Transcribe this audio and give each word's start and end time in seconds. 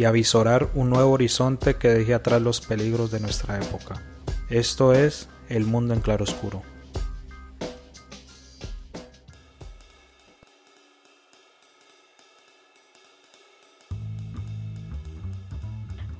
y 0.00 0.06
avisorar 0.06 0.70
un 0.74 0.88
nuevo 0.88 1.10
horizonte 1.10 1.74
que 1.74 1.90
deje 1.90 2.14
atrás 2.14 2.40
los 2.40 2.62
peligros 2.62 3.10
de 3.10 3.20
nuestra 3.20 3.58
época. 3.58 4.00
Esto 4.48 4.94
es 4.94 5.28
El 5.50 5.66
Mundo 5.66 5.92
en 5.92 6.00
Claroscuro. 6.00 6.62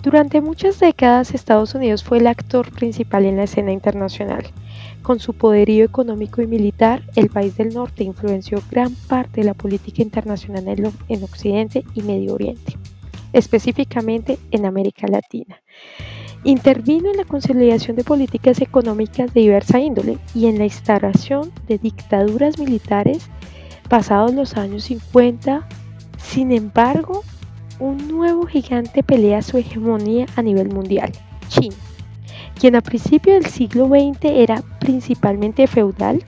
Durante 0.03 0.43
muchas 0.43 0.79
décadas 0.79 1.33
Estados 1.33 1.75
Unidos 1.75 2.05
fue 2.05 2.19
el 2.19 2.27
actor 2.27 2.71
principal 2.73 3.25
en 3.25 3.39
la 3.39 3.45
escena 3.45 3.73
internacional. 3.73 4.45
Con 5.01 5.21
su 5.21 5.33
poderío 5.33 5.87
económico 5.87 6.43
y 6.43 6.47
militar, 6.47 7.03
el 7.17 7.31
país 7.31 7.57
del 7.57 7.73
norte 7.73 8.05
influenció 8.05 8.63
gran 8.71 8.95
parte 8.95 9.41
de 9.41 9.47
la 9.47 9.55
política 9.55 10.03
internacional 10.03 10.93
en 11.09 11.25
Occidente 11.25 11.83
y 11.95 12.03
Medio 12.03 12.35
Oriente, 12.35 12.77
específicamente 13.33 14.39
en 14.51 14.67
América 14.67 15.07
Latina. 15.07 15.63
Intervino 16.45 17.11
en 17.11 17.19
la 17.19 17.25
consolidación 17.25 17.97
de 17.97 18.05
políticas 18.05 18.61
económicas 18.61 19.35
de 19.35 19.43
diversa 19.43 19.79
índole 19.79 20.19
y 20.35 20.47
en 20.47 20.59
la 20.59 20.65
instauración 20.65 21.53
de 21.69 21.79
dictaduras 21.79 22.59
militares 22.59 23.29
pasados 23.91 24.33
los 24.33 24.57
años 24.57 24.85
50. 24.85 25.69
Sin 26.17 26.53
embargo, 26.53 27.23
un 27.79 28.09
nuevo 28.09 28.47
gigante 28.47 29.03
pelea 29.03 29.43
su 29.43 29.59
hegemonía 29.59 30.27
a 30.37 30.43
nivel 30.43 30.69
mundial, 30.69 31.13
China, 31.49 31.77
quien 32.59 32.77
a 32.77 32.83
principios 32.83 33.43
del 33.43 33.51
siglo 33.51 33.89
XX 33.89 34.25
era 34.25 34.63
principalmente 34.81 35.67
feudal, 35.67 36.23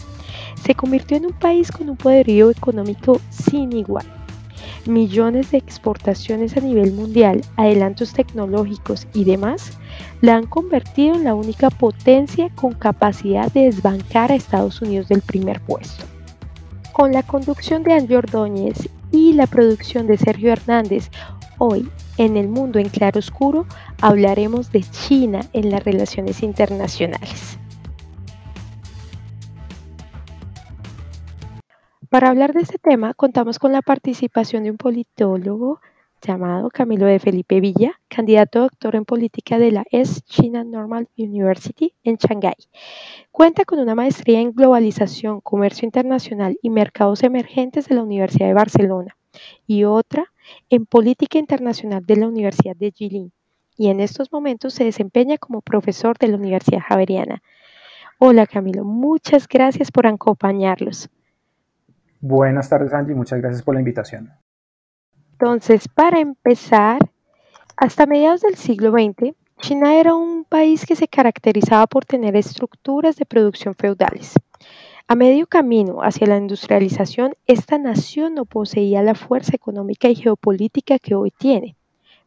se 0.63 0.75
convirtió 0.75 1.17
en 1.17 1.27
un 1.27 1.33
país 1.33 1.71
con 1.71 1.91
un 1.91 1.97
poderío 1.97 2.51
económico 2.51 3.21
sin 3.31 3.73
igual. 3.73 4.22
Millones 4.87 5.53
de 5.53 5.59
exportaciones 5.59 6.57
a 6.57 6.61
nivel 6.61 6.93
mundial, 6.93 7.43
adelantos 7.57 8.13
tecnológicos 8.13 9.07
y 9.15 9.25
demás 9.25 9.79
la 10.21 10.37
han 10.37 10.47
convertido 10.47 11.15
en 11.15 11.25
la 11.25 11.35
única 11.35 11.71
potencia 11.71 12.51
con 12.55 12.73
capacidad 12.73 13.53
de 13.53 13.67
desbancar 13.67 14.33
a 14.33 14.35
Estados 14.35 14.83
Unidos 14.83 15.09
del 15.09 15.23
primer 15.23 15.61
puesto. 15.61 16.05
Con 16.93 17.13
la 17.13 17.23
conducción 17.23 17.85
de 17.85 17.93
Angie 17.93 18.17
Ordóñez 18.17 18.89
y 19.13 19.35
la 19.35 19.47
producción 19.47 20.07
de 20.07 20.19
Sergio 20.19 20.53
Hernández, 20.53 21.11
Hoy, 21.65 21.89
en 22.19 22.37
el 22.37 22.49
mundo 22.49 22.81
en 22.81 22.89
claro 22.89 23.21
oscuro, 23.21 23.67
hablaremos 24.01 24.73
de 24.73 24.83
China 24.83 25.43
en 25.53 25.71
las 25.71 25.85
relaciones 25.85 26.43
internacionales. 26.43 27.57
Para 32.13 32.29
hablar 32.29 32.53
de 32.53 32.61
este 32.61 32.77
tema, 32.77 33.15
contamos 33.15 33.59
con 33.59 33.73
la 33.73 33.81
participación 33.81 34.65
de 34.65 34.71
un 34.71 34.77
politólogo 34.77 35.81
llamado 36.21 36.69
Camilo 36.69 37.07
de 37.07 37.19
Felipe 37.19 37.59
Villa, 37.59 37.99
candidato 38.09 38.59
a 38.59 38.63
doctor 38.65 38.97
en 38.97 39.07
política 39.07 39.59
de 39.59 39.73
la 39.73 39.85
East 39.91 40.29
China 40.29 40.63
Normal 40.63 41.09
University 41.17 41.95
en 42.05 42.17
Shanghái. 42.17 42.69
Cuenta 43.31 43.65
con 43.65 43.79
una 43.79 43.95
maestría 43.95 44.41
en 44.41 44.53
globalización, 44.53 45.41
comercio 45.41 45.87
internacional 45.87 46.59
y 46.61 46.69
mercados 46.69 47.23
emergentes 47.23 47.89
de 47.89 47.95
la 47.95 48.03
Universidad 48.03 48.49
de 48.49 48.53
Barcelona 48.53 49.17
y 49.67 49.85
otra 49.85 50.27
en 50.69 50.85
Política 50.85 51.39
Internacional 51.39 52.05
de 52.05 52.17
la 52.17 52.29
Universidad 52.29 52.77
de 52.77 52.91
Jilin 52.91 53.33
y 53.79 53.89
en 53.89 54.01
estos 54.01 54.31
momentos 54.31 54.75
se 54.75 54.85
desempeña 54.85 55.39
como 55.39 55.63
profesor 55.63 56.19
de 56.19 56.29
la 56.29 56.37
Universidad 56.37 56.83
Javeriana. 56.87 57.43
Hola 58.19 58.47
Camilo, 58.47 58.85
muchas 58.85 59.49
gracias 59.49 59.91
por 59.91 60.07
acompañarlos. 60.07 61.09
Buenas 62.25 62.69
tardes 62.69 62.95
Angie, 62.95 63.17
muchas 63.17 63.41
gracias 63.41 63.65
por 63.65 63.75
la 63.75 63.81
invitación. 63.81 64.31
Entonces, 65.33 65.89
para 65.89 66.21
empezar, 66.21 67.01
hasta 67.77 68.07
mediados 68.07 68.43
del 68.43 68.55
siglo 68.55 68.93
XX, 68.93 69.35
China 69.59 69.97
era 69.97 70.15
un 70.15 70.45
país 70.45 70.87
que 70.87 70.95
se 70.95 71.09
caracterizaba 71.09 71.89
por 71.89 72.05
tener 72.05 72.37
estructuras 72.37 73.17
de 73.17 73.27
producción 73.27 73.75
feudales. 73.75 74.35
A 75.09 75.17
medio 75.17 75.49
camino 75.49 75.99
hacia 76.05 76.29
la 76.29 76.37
industrialización, 76.37 77.35
esta 77.49 77.77
nación 77.77 78.35
no 78.35 78.45
poseía 78.45 79.03
la 79.03 79.17
fuerza 79.17 79.57
económica 79.57 80.09
y 80.09 80.15
geopolítica 80.15 81.01
que 81.01 81.17
hoy 81.17 81.33
tiene. 81.37 81.75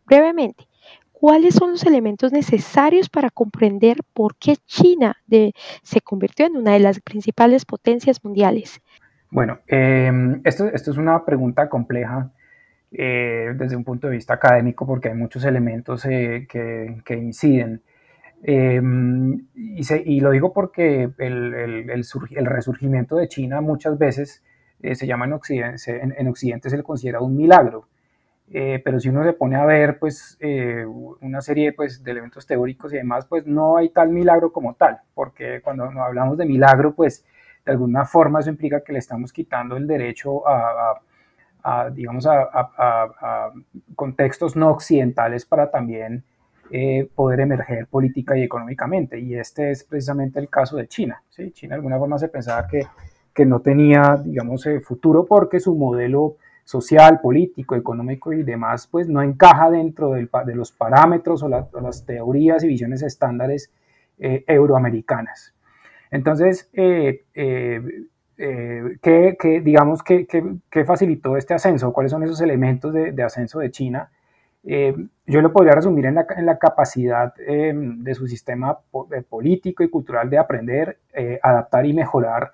Brevemente, 0.06 0.68
¿cuáles 1.14 1.56
son 1.56 1.72
los 1.72 1.86
elementos 1.86 2.34
necesarios 2.34 3.08
para 3.08 3.30
comprender 3.30 4.00
por 4.14 4.36
qué 4.36 4.58
China 4.68 5.16
se 5.84 6.02
convirtió 6.02 6.48
en 6.48 6.58
una 6.58 6.74
de 6.74 6.80
las 6.80 7.00
principales 7.00 7.64
potencias 7.64 8.22
mundiales? 8.26 8.82
Bueno, 9.36 9.60
em, 9.68 10.40
esto, 10.46 10.66
es 10.70 10.88
una 10.88 11.26
pregunta 11.26 11.68
compleja 11.68 12.32
eh, 12.90 13.52
desde 13.58 13.76
un 13.76 13.84
punto 13.84 14.08
de 14.08 14.14
vista 14.14 14.36
académico 14.36 14.88
porque 14.88 15.10
hay 15.10 15.14
muchos 15.16 15.44
elementos 15.44 16.06
eh, 16.06 16.48
que 16.50 17.16
inciden. 17.18 17.82
Em, 18.44 19.46
y, 19.54 20.22
lo 20.22 20.32
digo 20.32 20.54
porque 20.54 21.10
el, 21.18 22.46
resurgimiento 22.46 23.18
de 23.18 23.28
China 23.28 23.60
muchas 23.60 23.98
veces 23.98 24.42
eh, 24.82 24.96
se 24.96 25.06
llama 25.06 25.26
en 25.26 25.34
Occidente, 25.34 25.92
en, 26.02 26.36
se 26.70 26.78
le 26.78 26.84
considera 26.84 27.20
un 27.20 27.36
milagro. 27.36 27.90
Pero 28.50 29.02
si 29.02 29.10
uno 29.10 29.26
se 29.26 29.34
pone 29.34 29.58
a 29.58 29.66
ver 29.66 30.00
pues 30.00 30.40
una 31.20 31.42
serie 31.42 31.74
pues, 31.74 32.02
de 32.06 32.12
elementos 32.12 32.48
teóricos 32.48 32.94
y 32.94 32.98
demás, 32.98 33.26
pues 33.26 33.46
no 33.46 33.76
hay 33.76 33.90
tal 33.90 34.12
milagro 34.12 34.54
como 34.54 34.76
tal, 34.76 35.00
porque 35.14 35.60
cuando 35.62 35.84
hablamos 35.84 36.38
de 36.38 36.46
milagro, 36.46 36.96
pues 36.96 37.26
de 37.66 37.72
alguna 37.72 38.06
forma 38.06 38.40
eso 38.40 38.50
implica 38.50 38.82
que 38.82 38.94
le 38.94 39.00
estamos 39.00 39.34
quitando 39.34 39.76
el 39.76 39.88
derecho 39.88 40.48
a, 40.48 41.02
digamos, 41.92 42.28
a, 42.28 43.52
contextos 43.96 44.56
no 44.56 44.70
occidentales 44.70 45.46
para 45.46 45.72
también 45.72 46.24
eh, 46.70 47.10
poder 47.16 47.40
emerger 47.40 47.88
política 47.88 48.38
y 48.38 48.44
económicamente. 48.44 49.20
Y 49.20 49.36
este 49.36 49.72
es 49.72 49.84
precisamente 49.84 50.40
el 50.40 50.50
caso 50.50 50.78
de 50.78 50.88
China. 50.88 51.24
¿sí? 51.30 51.52
China 51.52 51.76
de 51.76 51.78
alguna 51.78 51.98
forma 51.98 52.20
se 52.20 52.28
pensaba 52.28 52.68
que, 52.68 52.86
que 53.34 53.46
no 53.46 53.62
tenía, 53.62 54.16
digamos, 54.24 54.66
eh, 54.68 54.80
futuro 54.80 55.26
porque 55.26 55.60
su 55.60 55.76
modelo 55.76 56.38
social, 56.64 57.20
político, 57.22 57.76
económico 57.76 58.32
y 58.34 58.44
demás, 58.44 58.88
pues 58.88 59.08
no 59.08 59.22
encaja 59.22 59.70
dentro 59.72 60.12
del, 60.12 60.30
de 60.46 60.56
los 60.56 60.72
parámetros 60.72 61.42
o, 61.44 61.50
las 61.50 62.06
teorías 62.06 62.64
y 62.64 62.68
visiones 62.68 63.02
estándares 63.02 63.72
eh, 64.20 64.44
euroamericanas. 64.48 65.55
Entonces, 66.16 66.70
¿qué, 66.74 67.26
digamos, 69.64 70.04
qué, 70.04 70.86
facilitó 70.86 71.38
este 71.38 71.54
ascenso? 71.54 71.92
¿Cuáles 71.94 72.12
son 72.12 72.24
esos 72.24 72.42
elementos 72.42 72.94
de, 72.94 73.12
de 73.12 73.24
ascenso 73.24 73.60
de 73.60 73.72
China? 73.72 74.10
Eh, 74.68 74.96
yo 75.28 75.42
lo 75.42 75.54
podría 75.54 75.74
resumir 75.74 76.08
en 76.08 76.16
la, 76.16 76.58
capacidad 76.58 77.34
eh, 77.40 77.72
de 77.76 78.16
su 78.16 78.28
sistema 78.28 78.80
eh, 79.12 79.22
político 79.22 79.84
y 79.84 79.90
cultural 79.90 80.28
de 80.30 80.40
aprender, 80.40 80.98
adaptar 81.42 81.86
y 81.86 81.94
mejorar 81.94 82.52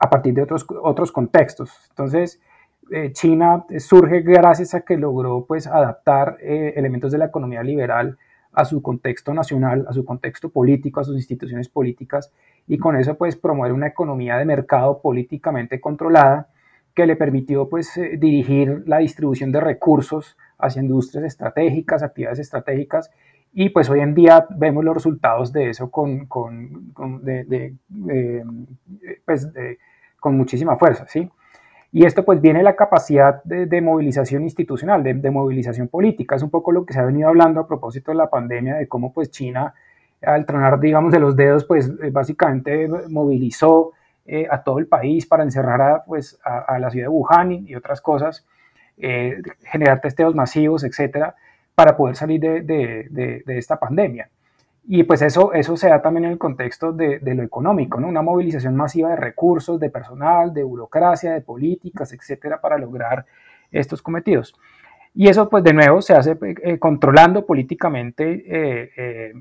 a 0.00 0.10
partir 0.10 0.34
de 0.34 0.42
otros, 0.42 0.66
otros 0.82 1.12
contextos. 1.12 1.70
Entonces, 1.90 2.40
China 3.12 3.64
surge 3.78 4.20
gracias 4.22 4.74
a 4.74 4.80
que 4.80 4.96
logró 4.96 5.44
pues, 5.46 5.66
adaptar 5.66 6.38
elementos 6.40 7.12
de 7.12 7.18
la 7.18 7.26
economía 7.26 7.62
liberal 7.62 8.18
a 8.58 8.64
su 8.64 8.82
contexto 8.82 9.32
nacional, 9.32 9.86
a 9.88 9.92
su 9.92 10.04
contexto 10.04 10.50
político, 10.50 10.98
a 10.98 11.04
sus 11.04 11.14
instituciones 11.14 11.68
políticas, 11.68 12.32
y 12.66 12.76
con 12.76 12.96
eso 12.96 13.16
pues 13.16 13.36
promover 13.36 13.72
una 13.72 13.86
economía 13.86 14.36
de 14.36 14.44
mercado 14.44 15.00
políticamente 15.00 15.80
controlada 15.80 16.48
que 16.92 17.06
le 17.06 17.14
permitió 17.14 17.68
pues, 17.68 17.96
eh, 17.96 18.16
dirigir 18.18 18.82
la 18.86 18.98
distribución 18.98 19.52
de 19.52 19.60
recursos 19.60 20.36
hacia 20.58 20.82
industrias 20.82 21.24
estratégicas, 21.24 22.02
actividades 22.02 22.40
estratégicas, 22.40 23.12
y 23.52 23.68
pues 23.68 23.88
hoy 23.90 24.00
en 24.00 24.14
día 24.14 24.44
vemos 24.50 24.84
los 24.84 24.94
resultados 24.94 25.52
de 25.52 25.70
eso 25.70 25.88
con, 25.92 26.26
con, 26.26 26.90
con, 26.92 27.22
pues, 29.24 29.48
con 30.18 30.36
muchísima 30.36 30.76
fuerza, 30.76 31.06
¿sí? 31.06 31.30
Y 31.90 32.04
esto 32.04 32.24
pues 32.24 32.40
viene 32.40 32.62
la 32.62 32.76
capacidad 32.76 33.42
de, 33.44 33.80
movilización 33.80 34.42
institucional, 34.42 35.02
de, 35.02 35.30
movilización 35.30 35.88
política. 35.88 36.36
Es 36.36 36.42
un 36.42 36.50
poco 36.50 36.70
lo 36.70 36.84
que 36.84 36.92
se 36.92 37.00
ha 37.00 37.04
venido 37.04 37.28
hablando 37.28 37.60
a 37.60 37.66
propósito 37.66 38.10
de 38.10 38.18
la 38.18 38.28
pandemia, 38.28 38.76
de 38.76 38.88
cómo 38.88 39.12
pues 39.12 39.30
China, 39.30 39.74
al 40.20 40.44
tronar 40.44 40.78
digamos 40.80 41.12
de 41.12 41.20
los 41.20 41.34
dedos, 41.34 41.64
pues 41.64 41.90
eh, 42.02 42.10
básicamente 42.10 42.88
movilizó 43.08 43.92
eh, 44.26 44.46
a 44.50 44.62
todo 44.62 44.78
el 44.78 44.86
país 44.86 45.24
para 45.26 45.42
encerrar 45.42 45.80
a, 45.80 46.04
pues, 46.04 46.38
a, 46.44 46.78
la 46.78 46.90
ciudad 46.90 47.06
de 47.06 47.08
Wuhan 47.08 47.52
y, 47.66 47.74
otras 47.74 48.02
cosas, 48.02 48.46
eh, 48.98 49.40
generar 49.62 50.02
testeos 50.02 50.34
masivos, 50.34 50.84
etcétera, 50.84 51.34
para 51.74 51.96
poder 51.96 52.16
salir 52.16 52.38
de, 52.38 53.42
esta 53.46 53.78
pandemia. 53.80 54.28
Y 54.90 55.02
pues 55.02 55.20
eso, 55.20 55.52
eso 55.52 55.76
se 55.76 55.90
da 55.90 56.00
también 56.00 56.24
en 56.24 56.32
el 56.32 56.38
contexto 56.38 56.94
de, 56.94 57.20
lo 57.22 57.42
económico. 57.42 57.98
Una 57.98 58.22
movilización 58.22 58.74
masiva 58.74 59.10
de 59.10 59.16
recursos, 59.16 59.78
de 59.78 59.90
personal, 59.90 60.54
de 60.54 60.62
burocracia, 60.62 61.34
de 61.34 61.42
políticas, 61.42 62.14
etcétera, 62.14 62.58
para 62.58 62.78
lograr 62.78 63.26
estos 63.70 64.00
cometidos. 64.00 64.54
Y 65.12 65.28
eso, 65.28 65.50
pues 65.50 65.62
de 65.62 65.74
nuevo, 65.74 66.00
se 66.00 66.14
hace 66.14 66.38
eh, 66.40 66.78
controlando 66.78 67.44
políticamente 67.44 68.44
eh, 68.46 68.90
eh, 68.96 69.32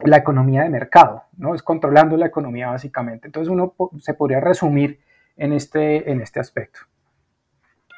la 0.00 0.18
economía 0.18 0.64
de 0.64 0.68
mercado, 0.68 1.22
¿no? 1.38 1.54
Es 1.54 1.62
controlando 1.62 2.18
la 2.18 2.26
economía 2.26 2.68
básicamente. 2.68 3.28
Entonces 3.28 3.50
uno 3.50 3.72
se 3.96 4.12
podría 4.12 4.40
resumir 4.40 5.00
en 5.38 5.54
este, 5.54 6.10
en 6.10 6.20
este 6.20 6.38
aspecto. 6.38 6.80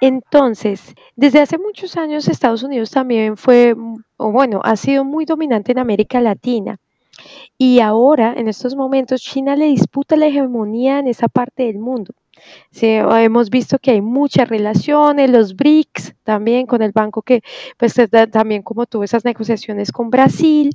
Entonces, 0.00 0.94
desde 1.16 1.40
hace 1.40 1.58
muchos 1.58 1.96
años 1.96 2.28
Estados 2.28 2.62
Unidos 2.62 2.90
también 2.90 3.36
fue, 3.36 3.74
o 4.16 4.30
bueno, 4.30 4.60
ha 4.62 4.76
sido 4.76 5.04
muy 5.04 5.24
dominante 5.24 5.72
en 5.72 5.78
América 5.78 6.20
Latina. 6.20 6.78
Y 7.56 7.80
ahora, 7.80 8.32
en 8.36 8.46
estos 8.46 8.76
momentos, 8.76 9.20
China 9.20 9.56
le 9.56 9.66
disputa 9.66 10.16
la 10.16 10.26
hegemonía 10.26 11.00
en 11.00 11.08
esa 11.08 11.26
parte 11.26 11.64
del 11.64 11.78
mundo. 11.78 12.14
Sí, 12.70 12.86
hemos 12.86 13.50
visto 13.50 13.78
que 13.78 13.92
hay 13.92 14.00
muchas 14.00 14.48
relaciones, 14.48 15.30
los 15.30 15.56
BRICS 15.56 16.14
también 16.22 16.66
con 16.66 16.82
el 16.82 16.92
banco 16.92 17.22
que 17.22 17.42
pues 17.76 17.94
también 18.30 18.62
como 18.62 18.86
tuvo 18.86 19.04
esas 19.04 19.24
negociaciones 19.24 19.90
con 19.92 20.10
Brasil. 20.10 20.70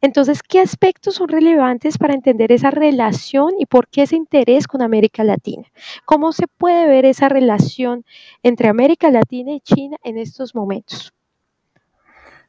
Entonces, 0.00 0.42
¿qué 0.42 0.60
aspectos 0.60 1.16
son 1.16 1.28
relevantes 1.28 1.98
para 1.98 2.14
entender 2.14 2.52
esa 2.52 2.70
relación 2.70 3.52
y 3.58 3.66
por 3.66 3.88
qué 3.88 4.02
ese 4.02 4.16
interés 4.16 4.66
con 4.66 4.82
América 4.82 5.24
Latina? 5.24 5.64
¿Cómo 6.04 6.32
se 6.32 6.46
puede 6.46 6.86
ver 6.86 7.04
esa 7.04 7.28
relación 7.28 8.04
entre 8.42 8.68
América 8.68 9.10
Latina 9.10 9.52
y 9.52 9.60
China 9.60 9.96
en 10.04 10.18
estos 10.18 10.54
momentos? 10.54 11.12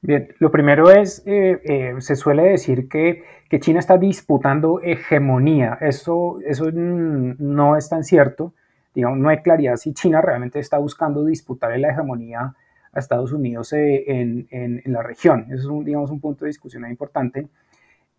Bien, 0.05 0.35
lo 0.39 0.51
primero 0.51 0.91
es, 0.91 1.23
eh, 1.25 1.61
eh, 1.63 1.95
se 2.00 2.17
suele 2.17 2.44
decir 2.44 2.89
que, 2.89 3.23
que, 3.50 3.61
China 3.61 3.79
está 3.79 3.97
disputando 3.97 4.81
hegemonía. 4.81 5.77
Eso, 5.79 6.39
eso 6.45 6.69
no 6.73 7.77
es 7.77 7.88
tan 7.88 8.03
cierto. 8.03 8.53
Digamos, 8.94 9.17
no 9.19 9.29
hay 9.29 9.38
claridad 9.38 9.77
si 9.77 9.94
China 9.94 10.19
realmente 10.19 10.59
está 10.59 10.77
buscando 10.77 11.23
disputar 11.23 11.79
la 11.79 11.91
hegemonía 11.91 12.53
a 12.91 13.00
Estados 13.00 13.31
Unidos 13.31 13.71
eh, 13.71 14.03
en, 14.07 14.45
en, 14.51 14.81
la 14.91 15.03
región. 15.03 15.45
Eso 15.47 15.59
es 15.59 15.65
un, 15.67 15.85
digamos, 15.85 16.11
un 16.11 16.19
punto 16.19 16.44
de 16.44 16.49
discusión 16.49 16.85
importante. 16.89 17.47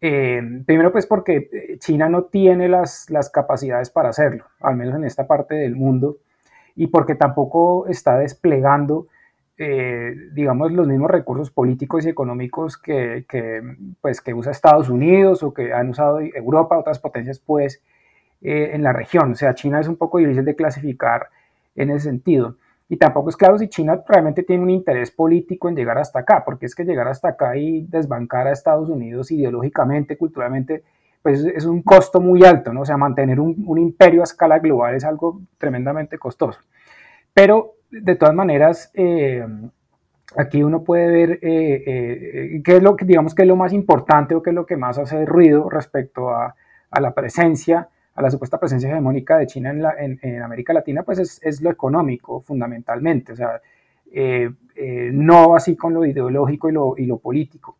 primero, 0.00 0.90
pues 0.90 1.06
porque 1.06 1.76
China 1.80 2.08
no 2.08 2.25
tiene 2.25 2.66
las, 2.66 3.10
las 3.10 3.28
capacidades 3.28 3.90
para 3.90 4.08
hacerlo, 4.08 4.46
al 4.60 4.76
menos 4.76 4.94
en 4.94 5.04
esta 5.04 5.26
parte 5.26 5.54
del 5.54 5.76
mundo, 5.76 6.16
y 6.76 6.87
porque 6.87 7.14
tampoco 7.14 7.87
está 7.88 8.16
desplegando 8.19 9.08
eh, 9.56 10.14
digamos, 10.32 10.72
los 10.72 10.86
mismos 10.86 11.10
recursos 11.10 11.50
políticos 11.50 12.04
y 12.04 12.08
económicos 12.08 12.76
que, 12.76 13.24
pues, 14.00 14.20
que 14.20 14.34
usa 14.34 14.52
Estados 14.52 14.88
Unidos 14.88 15.42
o 15.42 15.54
que 15.54 15.72
han 15.72 15.90
usado 15.90 16.20
Europa, 16.20 16.78
otras 16.78 16.98
potencias, 16.98 17.38
pues, 17.38 17.80
eh, 18.42 18.70
en 18.72 18.82
la 18.82 18.92
región. 18.92 19.32
O 19.32 19.34
sea, 19.36 19.54
China 19.54 19.80
es 19.80 19.88
un 19.88 19.96
poco 19.96 20.18
difícil 20.18 20.44
de 20.44 20.56
clasificar 20.56 21.28
en 21.76 21.90
ese 21.90 22.08
sentido. 22.10 22.56
Y 22.88 22.96
tampoco 22.96 23.30
es 23.30 23.36
claro 23.36 23.56
si 23.58 23.68
China 23.68 24.02
realmente 24.06 24.42
tiene 24.42 24.62
un 24.62 24.70
interés 24.70 25.10
político 25.10 25.68
en 25.68 25.76
llegar 25.76 25.98
hasta 25.98 26.20
acá, 26.20 26.42
porque 26.44 26.66
es 26.66 26.74
que 26.74 26.84
llegar 26.84 27.08
hasta 27.08 27.28
acá 27.28 27.56
y 27.56 27.86
desbancar 27.86 28.46
a 28.46 28.52
Estados 28.52 28.90
Unidos 28.90 29.30
ideológicamente, 29.30 30.18
culturalmente, 30.18 30.82
pues 31.22 31.44
es 31.44 31.64
un 31.64 31.82
costo 31.82 32.20
muy 32.20 32.44
alto, 32.44 32.72
¿no? 32.72 32.82
O 32.82 32.84
sea, 32.84 32.98
mantener 32.98 33.40
un, 33.40 33.64
un 33.66 33.78
imperio 33.78 34.20
a 34.20 34.24
escala 34.24 34.58
global 34.58 34.94
es 34.94 35.04
algo 35.04 35.40
tremendamente 35.58 36.18
costoso. 36.18 36.60
Pero 37.32 37.74
de 38.02 38.17
todas 38.17 38.35
maneras, 38.35 38.91
eh, 38.94 39.46
aquí 40.37 40.62
uno 40.62 40.82
puede 40.82 41.06
ver 41.06 41.31
eh, 41.43 41.82
eh, 41.87 42.62
qué 42.64 42.76
es 42.76 42.82
lo 42.82 42.96
que, 42.96 43.05
digamos, 43.05 43.35
que 43.35 43.43
es 43.43 43.49
lo 43.49 43.56
más 43.56 43.73
importante 43.73 44.35
o 44.35 44.43
qué 44.43 44.50
es 44.50 44.55
lo 44.55 44.67
que 44.67 44.76
más 44.76 44.99
hace 44.99 45.25
ruido 45.25 45.70
respecto 45.70 46.31
a, 46.31 46.55
la 47.00 47.12
presencia, 47.12 47.88
a 48.14 48.23
la 48.23 48.31
supuesta 48.31 48.58
presencia 48.58 48.91
hegemónica 48.91 49.37
de 49.37 49.46
China 49.46 49.94
en, 49.99 50.43
América 50.43 50.73
Latina, 50.73 51.02
pues 51.02 51.41
es, 51.43 51.61
lo 51.61 51.70
económico 51.70 52.41
fundamentalmente, 52.41 53.32
o 53.32 53.37
sea, 53.37 53.61
no 55.12 55.56
así 55.56 55.75
con 55.75 55.93
lo 55.93 56.06
ideológico 56.06 56.69
y 56.69 56.73
lo, 56.73 56.94
y 56.97 57.06
lo 57.06 57.19
político. 57.19 57.76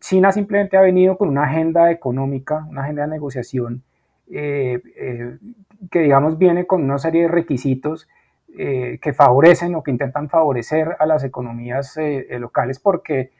China 0.00 0.32
simplemente 0.32 0.76
ha 0.76 0.80
venido 0.80 1.16
con 1.16 1.28
una 1.28 1.44
agenda 1.44 1.92
económica, 1.92 2.66
una 2.68 2.82
agenda 2.82 3.02
de 3.02 3.08
negociación 3.08 3.84
que 4.26 4.80
digamos 5.92 6.38
viene 6.38 6.66
con 6.66 6.82
una 6.82 6.98
serie 6.98 7.22
de 7.22 7.28
requisitos 7.28 8.08
eh, 8.56 9.00
que 9.02 9.12
favorecen 9.12 9.74
o 9.74 9.82
que 9.82 9.90
intentan 9.90 10.28
favorecer 10.28 10.94
a 11.00 11.06
las 11.06 11.24
economías 11.24 11.96
eh, 11.96 12.28
eh, 12.30 12.38
locales 12.38 12.78
porque, 12.78 13.32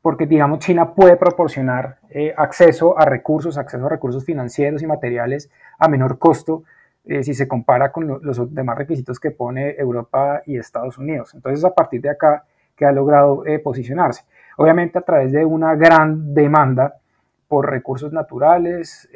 porque, 0.00 0.26
digamos, 0.26 0.60
China 0.60 0.94
puede 0.94 1.16
proporcionar 1.16 1.98
acceso 2.36 2.96
a 2.96 3.04
recursos, 3.04 3.58
acceso 3.58 3.84
a 3.86 3.88
recursos 3.88 4.24
financieros 4.24 4.80
y 4.82 4.86
materiales 4.86 5.50
a 5.78 5.88
menor 5.88 6.18
costo 6.18 6.62
si 7.04 7.34
se 7.34 7.48
compara 7.48 7.90
con 7.90 8.20
los 8.22 8.54
demás 8.54 8.78
requisitos 8.78 9.18
que 9.18 9.32
pone 9.32 9.74
Europa 9.76 10.42
y 10.46 10.56
Estados 10.56 10.98
Unidos. 10.98 11.34
Entonces, 11.34 11.64
a 11.64 11.74
partir 11.74 12.00
de 12.02 12.10
acá 12.10 12.44
que 12.76 12.84
ha 12.84 12.92
logrado 12.92 13.42
posicionarse. 13.64 14.24
Obviamente 14.58 14.98
a 14.98 15.02
través 15.02 15.32
de 15.32 15.44
una 15.44 15.74
gran 15.74 16.34
demanda 16.34 16.94
por 17.48 17.70
recursos 17.70 18.12
naturales, 18.12 19.08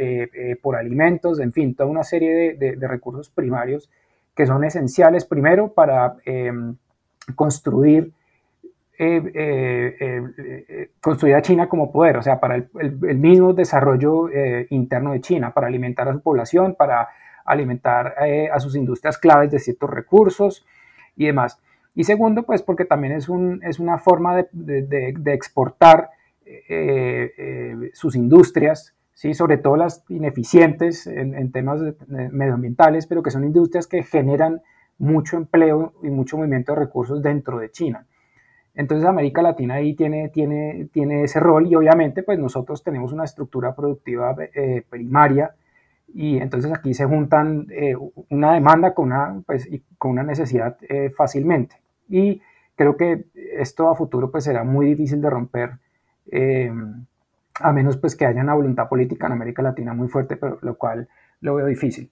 por 0.63 0.75
alimentos, 0.75 1.39
en 1.39 1.53
fin, 1.53 1.75
toda 1.75 1.91
una 1.91 2.05
serie 2.05 2.55
de 2.55 2.89
recursos 2.89 3.29
primarios 3.29 3.91
que 4.37 4.47
son 4.47 4.63
esenciales 4.65 5.25
primero 5.25 5.73
para 5.73 6.17
em, 6.27 6.77
construir, 7.35 8.13
eh, 8.99 9.23
eh, 9.35 10.23
eh, 10.39 10.91
construir 11.01 11.35
a 11.35 11.43
China 11.43 11.69
como 11.69 11.91
poder, 11.91 12.19
o 12.19 12.23
sea, 12.23 12.39
para 12.39 12.57
el, 12.57 13.19
mismo 13.19 13.55
desarrollo 13.55 14.29
interno 14.69 15.13
de 15.13 15.23
China, 15.23 15.53
para 15.53 15.67
alimentar 15.67 16.09
a 16.09 16.13
su 16.13 16.21
población, 16.21 16.77
para 16.79 17.09
alimentar 17.47 18.15
a 18.53 18.61
sus 18.61 18.77
industrias 18.77 19.19
claves 19.19 19.51
de 19.51 19.59
ciertos 19.59 19.89
recursos 19.89 20.67
y 21.17 21.27
demás. 21.27 21.59
Y 21.95 22.05
segundo, 22.05 22.43
pues 22.43 22.63
porque 22.63 22.85
también 22.85 23.15
es, 23.15 23.29
un, 23.29 23.63
es 23.65 23.79
una 23.79 23.99
forma 23.99 24.37
de, 24.37 24.83
de 25.13 25.33
exportar 25.33 26.11
sus 27.93 28.17
industrias 28.17 28.96
¿sí? 29.17 29.33
sobre 29.35 29.57
todo 29.57 29.77
las 29.77 30.05
ineficientes 30.11 31.07
en, 31.07 31.51
temas 31.51 31.81
medioambientales, 32.07 33.07
pero 33.07 33.23
que 33.23 33.31
son 33.31 33.45
industrias 33.45 33.87
que 33.89 34.03
generan 34.03 34.61
mucho 34.99 35.39
empleo 35.39 35.95
y 36.03 36.11
mucho 36.11 36.37
movimiento 36.37 36.73
de 36.73 36.81
recursos 36.81 37.23
dentro 37.23 37.59
de 37.59 37.71
China. 37.71 38.07
Entonces 38.75 39.09
América 39.09 39.41
Latina 39.41 39.75
ahí 39.77 39.95
tiene, 39.95 40.29
tiene, 40.29 40.89
tiene 40.93 41.23
ese 41.23 41.41
rol 41.41 41.67
y 41.67 41.75
obviamente 41.75 42.23
pues 42.23 42.39
nosotros 42.39 42.85
tenemos 42.85 43.11
una 43.13 43.25
estructura 43.25 43.75
productiva 43.75 44.37
eh, 44.55 44.85
primaria 44.89 45.55
y 46.15 46.37
entonces 46.37 46.71
aquí 46.71 46.93
se 46.93 47.07
juntan 47.07 47.69
eh, 47.71 47.95
una 48.29 48.53
demanda 48.53 48.93
con 48.93 49.07
una, 49.07 49.43
pues, 49.47 49.67
con 49.97 50.11
una 50.11 50.25
necesidad 50.25 50.77
eh, 50.91 51.11
fácilmente. 51.17 51.77
Y 52.07 52.43
creo 52.75 52.99
que 52.99 53.25
esto 53.35 53.89
a 53.89 53.97
futuro 53.97 54.31
pues 54.31 54.45
será 54.45 54.63
muy 54.63 54.87
difícil 54.87 55.23
de 55.23 55.31
romper 55.31 55.79
a 57.61 57.73
menos 57.73 57.97
pues 57.97 58.17
que 58.17 58.27
haya 58.27 58.43
una 58.43 58.55
voluntad 58.55 58.89
política 58.89 59.27
en 59.27 59.33
América 59.33 59.63
Latina 59.63 59.95
muy 59.95 60.09
fuerte, 60.09 60.37
pero 60.37 60.59
lo 60.63 60.77
cual 60.77 61.09
lo 61.41 61.55
veo 61.55 61.67
difícil. 61.67 62.11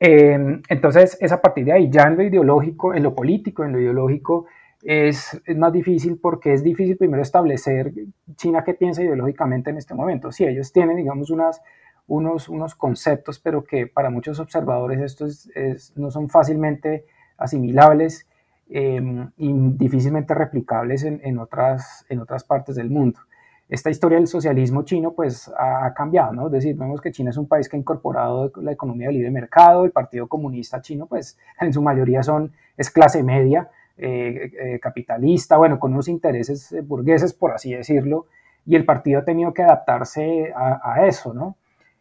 Eh, 0.00 0.60
entonces 0.68 1.16
es 1.20 1.32
a 1.32 1.40
partir 1.40 1.64
de 1.64 1.72
ahí, 1.72 1.90
ya 1.90 2.04
en 2.04 2.16
lo 2.16 2.22
ideológico, 2.22 2.94
en 2.94 3.02
lo 3.02 3.14
político, 3.14 3.64
en 3.64 3.72
lo 3.72 3.80
ideológico, 3.80 4.46
es, 4.82 5.40
es, 5.46 5.56
más 5.56 5.72
difícil 5.72 6.18
porque 6.20 6.52
es 6.52 6.62
difícil 6.62 6.98
primero 6.98 7.22
establecer 7.22 7.92
China 8.36 8.62
qué 8.64 8.74
piensa 8.74 9.02
ideológicamente 9.02 9.70
en 9.70 9.78
este 9.78 9.94
momento. 9.94 10.30
Sí, 10.30 10.44
ellos 10.44 10.72
tienen, 10.72 10.96
digamos, 10.96 11.30
unos, 11.30 12.48
unos 12.48 12.74
conceptos, 12.74 13.38
pero 13.38 13.64
que 13.64 13.86
para 13.86 14.10
muchos 14.10 14.38
observadores 14.40 15.00
estos 15.00 15.48
no 15.96 16.10
son 16.10 16.28
fácilmente 16.28 17.06
asimilables 17.38 18.28
eh, 18.68 19.00
y 19.38 19.52
difícilmente 19.76 20.34
replicables 20.34 21.04
en, 21.04 21.20
en, 21.24 21.38
otras, 21.38 22.04
en 22.10 22.20
otras 22.20 22.44
partes 22.44 22.76
del 22.76 22.90
mundo 22.90 23.20
esta 23.68 23.90
historia 23.90 24.18
del 24.18 24.26
socialismo 24.26 24.82
chino 24.82 25.12
pues 25.12 25.50
ha, 25.58 25.92
cambiado, 25.94 26.32
¿no? 26.32 26.46
Es 26.46 26.52
decir, 26.52 26.76
vemos 26.76 27.00
que 27.00 27.10
China 27.10 27.30
es 27.30 27.36
un 27.36 27.48
país 27.48 27.68
que 27.68 27.76
ha 27.76 27.78
incorporado 27.78 28.52
la 28.56 28.72
economía 28.72 29.08
del 29.08 29.16
libre 29.16 29.30
mercado, 29.30 29.84
el 29.84 29.90
Partido 29.90 30.28
Comunista 30.28 30.82
Chino 30.82 31.06
pues 31.06 31.38
en 31.60 31.72
su 31.72 31.82
mayoría 31.82 32.22
son, 32.22 32.52
es 32.76 32.90
clase 32.90 33.22
media, 33.22 33.70
eh, 33.96 34.50
eh, 34.58 34.80
capitalista, 34.80 35.56
bueno, 35.56 35.78
con 35.78 35.92
unos 35.92 36.08
intereses 36.08 36.72
eh, 36.72 36.80
burgueses, 36.80 37.32
por 37.32 37.52
así 37.52 37.72
decirlo, 37.72 38.26
y 38.66 38.74
el 38.74 38.84
partido 38.84 39.20
ha 39.20 39.24
tenido 39.24 39.54
que 39.54 39.62
adaptarse 39.62 40.52
a, 40.54 41.06
eso, 41.06 41.32
¿no? 41.32 41.56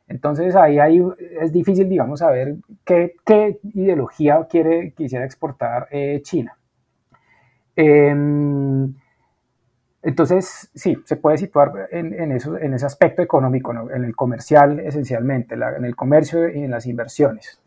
Entonces 0.08 0.56
ahí 0.56 0.80
hay, 0.80 1.02
es 1.40 1.52
difícil, 1.52 1.88
digamos, 1.88 2.20
saber 2.20 2.56
qué, 2.84 3.16
qué 3.26 3.60
ideología 3.74 4.48
quiere, 4.50 4.94
quisiera 4.94 5.26
exportar 5.26 5.88
China. 6.24 6.58
Em, 7.76 8.94
entonces, 10.04 10.70
sí, 10.76 10.98
se 11.06 11.16
puede 11.16 11.38
situar 11.38 11.88
en, 11.92 12.32
eso, 12.34 12.58
en 12.58 12.74
ese 12.74 12.86
aspecto 12.86 13.22
económico, 13.22 13.72
en 13.72 14.04
el 14.04 14.16
comercial 14.16 14.80
esencialmente, 14.82 15.56
en 15.56 15.86
el 15.86 15.96
comercio 15.96 16.50
y 16.50 16.64
en 16.64 16.72
las 16.72 16.86
inversiones. 16.86 17.60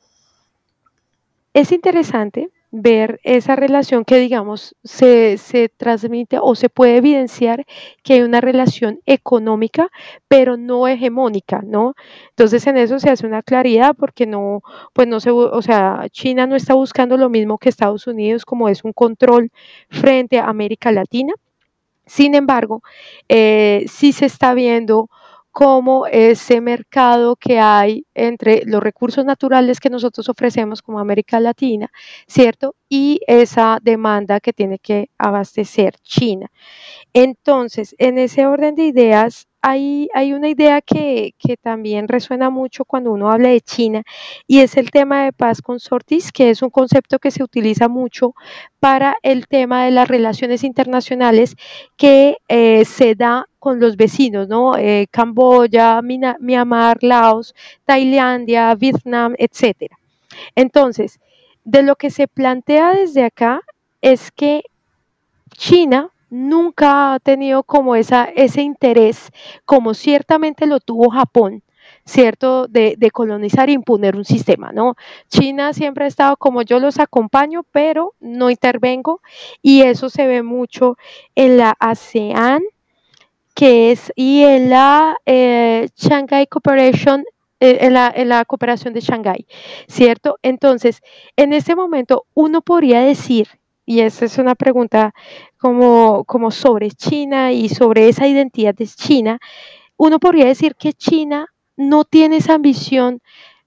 Es 1.55 1.73
interesante 1.73 2.51
ver 2.71 3.21
esa 3.23 3.57
relación 3.57 4.05
que, 4.05 4.19
digamos, 4.19 4.77
se, 4.85 5.39
se, 5.39 5.71
transmite 5.71 6.39
o 6.39 6.55
se 6.55 6.69
puede 6.69 6.99
evidenciar 6.99 7.65
que 8.03 8.15
hay 8.15 8.21
una 8.21 8.43
relación 8.43 9.01
económica, 9.07 9.89
pero 10.29 10.59
no 10.59 10.87
hegemónica, 10.87 11.63
¿no? 11.65 11.95
Entonces, 12.31 12.67
en 12.67 12.77
eso 12.77 12.99
se 12.99 13.09
hace 13.09 13.27
una 13.27 13.43
claridad 13.43 13.95
porque 13.99 14.27
no, 14.27 14.61
pues 14.93 15.09
no 15.09 15.21
se, 15.21 15.31
o 15.31 15.63
sea, 15.63 16.07
China 16.11 16.47
no 16.47 16.57
está 16.57 16.75
buscando 16.75 17.17
lo 17.17 17.31
mismo 17.31 17.57
que 17.57 17.71
Estados 17.71 18.07
Unidos, 18.07 18.45
como 18.45 18.69
es 18.69 18.85
un 18.85 18.93
control 18.93 19.51
frente 19.89 20.39
a 20.39 20.49
América 20.49 20.93
Latina. 20.93 21.33
Sin 22.07 22.35
embargo, 22.35 22.83
eh, 23.29 23.85
sí 23.89 24.13
se 24.13 24.27
está 24.27 24.55
viendo 24.55 25.09
cómo 25.51 26.07
ese 26.07 26.61
mercado 26.61 27.35
que 27.37 27.59
hay 27.59 28.05
entre 28.15 28.63
los 28.67 28.83
recursos 28.83 29.25
naturales 29.25 29.81
que 29.81 29.89
nosotros 29.91 30.29
ofrecemos 30.29 30.83
como 30.83 30.99
América 31.01 31.41
Latina, 31.41 31.91
¿cierto? 32.29 32.75
Y 32.91 33.21
esa 33.27 33.79
demanda 33.83 34.39
que 34.41 34.53
tiene 34.53 34.79
que 34.79 35.09
abastecer 35.19 35.95
China. 36.03 36.49
Entonces, 37.15 37.95
en 37.99 38.19
ese 38.19 38.47
orden 38.47 38.75
de 38.77 38.85
ideas, 38.85 39.46
hay, 39.63 40.09
hay 40.15 40.33
una 40.33 40.49
idea 40.49 40.81
que, 40.81 41.35
también 41.63 42.07
resuena 42.09 42.51
mucho 42.51 42.85
cuando 42.85 43.13
uno 43.13 43.31
habla 43.31 43.49
de 43.49 43.61
China 43.61 44.03
y 44.47 44.61
es 44.61 44.77
el 44.77 44.91
tema 44.91 45.25
de 45.25 45.33
paz 45.33 45.63
consortis, 45.63 46.31
que 46.31 46.51
es 46.51 46.63
un 46.63 46.71
concepto 46.71 47.19
que 47.19 47.31
se 47.31 47.43
utiliza 47.43 47.89
mucho 47.89 48.35
para 48.79 49.17
el 49.23 49.49
tema 49.49 49.85
de 49.85 49.91
las 49.91 50.09
relaciones 50.09 50.63
internacionales 50.63 51.57
que 51.97 52.37
eh, 52.49 52.85
se 52.85 53.15
da 53.15 53.47
con 53.59 53.81
los 53.81 53.97
vecinos, 53.97 54.49
¿no? 54.49 54.77
Eh, 54.77 55.07
Camboya, 55.11 56.01
Myanmar, 56.03 56.99
Laos, 57.03 57.55
Tailandia, 57.85 58.75
Vietnam, 58.75 59.35
etcétera. 59.39 59.99
Entonces, 60.55 61.19
de 61.65 61.83
lo 61.83 61.97
que 61.97 62.11
se 62.11 62.29
plantea 62.29 62.93
desde 62.93 63.25
acá 63.25 63.63
es 64.01 64.31
que 64.31 64.63
China 65.57 66.11
nunca 66.31 67.15
ha 67.15 67.21
tenido 67.21 67.63
como 67.63 67.97
esa, 67.97 68.25
ese 68.25 68.63
interés, 68.63 69.31
como 69.65 69.95
ciertamente 69.95 70.67
lo 70.67 70.81
tuvo 70.81 71.11
Japón, 71.11 71.63
¿cierto? 72.05 72.67
De, 72.69 72.97
colonizar 73.13 73.69
e 73.69 73.73
imponer 73.73 74.17
un 74.17 74.25
sistema, 74.25 74.73
¿no? 74.73 74.95
China 75.29 75.73
siempre 75.73 76.05
ha 76.05 76.09
estado 76.09 76.37
como 76.37 76.63
yo 76.63 76.79
los 76.79 76.99
acompaño, 76.99 77.65
pero 77.73 78.15
no 78.21 78.51
intervengo 78.51 79.21
y 79.63 79.83
eso 79.83 80.09
se 80.09 80.27
ve 80.27 80.43
mucho 80.43 80.97
en 81.35 81.59
la 81.59 81.75
ASEAN, 81.79 82.63
que 83.55 83.91
es, 83.91 84.13
y 84.17 84.43
en 84.43 84.71
la 84.71 85.17
eh, 85.25 85.89
Shanghai 85.97 86.47
Cooperation 86.47 87.25
eh, 87.59 87.79
en 87.81 87.95
la, 87.95 88.13
en 88.15 88.29
la, 88.29 88.45
cooperación 88.45 88.93
de 88.93 89.01
Shanghai, 89.01 89.47
¿cierto? 89.89 90.39
Entonces, 90.43 91.01
en 91.37 91.55
este 91.55 91.75
momento 91.75 92.27
uno 92.35 92.61
podría 92.61 93.01
decir, 93.01 93.49
y 93.87 94.01
esa 94.01 94.27
es 94.27 94.37
una 94.37 94.55
pregunta 94.55 95.15
como, 95.59 96.25
como 96.25 96.51
sobre 96.51 96.91
China 96.91 97.53
y 97.53 97.69
sobre 97.69 98.09
esa 98.09 98.27
identidad 98.27 98.75
de 98.75 98.87
China, 98.87 99.39
uno 99.97 100.19
podría 100.19 100.47
decir 100.47 100.75
que 100.77 100.93
China 100.93 101.47
no 101.77 102.05
tiene 102.05 102.37
esa 102.39 102.55
ambición 102.55 103.21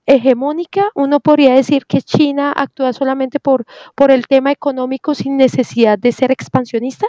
hegemónica, 0.06 0.90
uno 0.96 1.20
podría 1.20 1.54
decir 1.54 1.86
que 1.86 2.02
China 2.02 2.52
actúa 2.56 2.94
solamente 2.94 3.40
por, 3.40 3.66
por 3.96 4.12
el 4.12 4.28
tema 4.28 4.52
económico 4.52 5.14
sin 5.14 5.38
necesidad 5.38 6.00
de 6.00 6.12
ser 6.12 6.32
expansionista. 6.32 7.08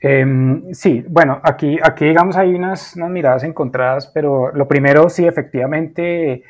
Em, 0.00 0.72
sí, 0.72 1.04
bueno, 1.08 1.40
aquí, 1.44 1.78
aquí 1.80 2.06
digamos 2.06 2.36
hay 2.36 2.54
unas, 2.54 2.96
unas, 2.96 3.10
miradas 3.10 3.44
encontradas, 3.44 4.08
pero 4.08 4.50
lo 4.52 4.66
primero, 4.66 5.08
sí, 5.08 5.24
efectivamente, 5.26 6.42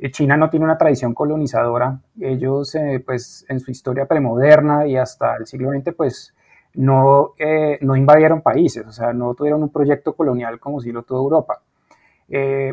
eh, 0.00 0.10
China 0.10 0.36
no 0.36 0.48
tiene 0.48 0.64
una 0.64 0.78
tradición 0.78 1.12
colonizadora. 1.12 1.98
Ellos, 2.18 2.74
eh, 2.76 3.02
pues, 3.04 3.44
en 3.48 3.60
su 3.60 3.70
historia 3.70 4.06
premoderna 4.06 4.86
y 4.86 4.96
hasta 4.96 5.36
el 5.36 5.46
siglo 5.46 5.70
XX, 5.70 5.94
pues, 5.94 6.33
no, 6.74 7.34
eh, 7.38 7.78
no 7.82 7.96
invadieron 7.96 8.42
países, 8.42 8.86
o 8.86 8.92
sea, 8.92 9.12
no 9.12 9.34
tuvieron 9.34 9.62
un 9.62 9.70
proyecto 9.70 10.14
colonial 10.14 10.58
como 10.60 10.80
si 10.80 10.92
lo 10.92 11.02
tuvo 11.02 11.20
Europa. 11.20 11.60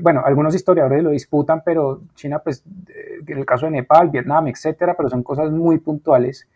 bueno, 0.01 0.21
algunos 0.25 0.55
historiadores 0.55 1.03
lo 1.03 1.11
disputan, 1.11 1.61
pero 1.63 2.01
China, 2.15 2.39
pues, 2.39 2.63
en 3.27 3.37
el 3.37 3.45
caso 3.45 3.65
de 3.65 3.73
Nepal, 3.73 4.09
Vietnam, 4.09 4.47
etcétera, 4.47 4.95
pero 4.95 5.09
son 5.09 5.23
cosas 5.23 5.51
muy 5.51 5.77
puntuales 5.79 6.47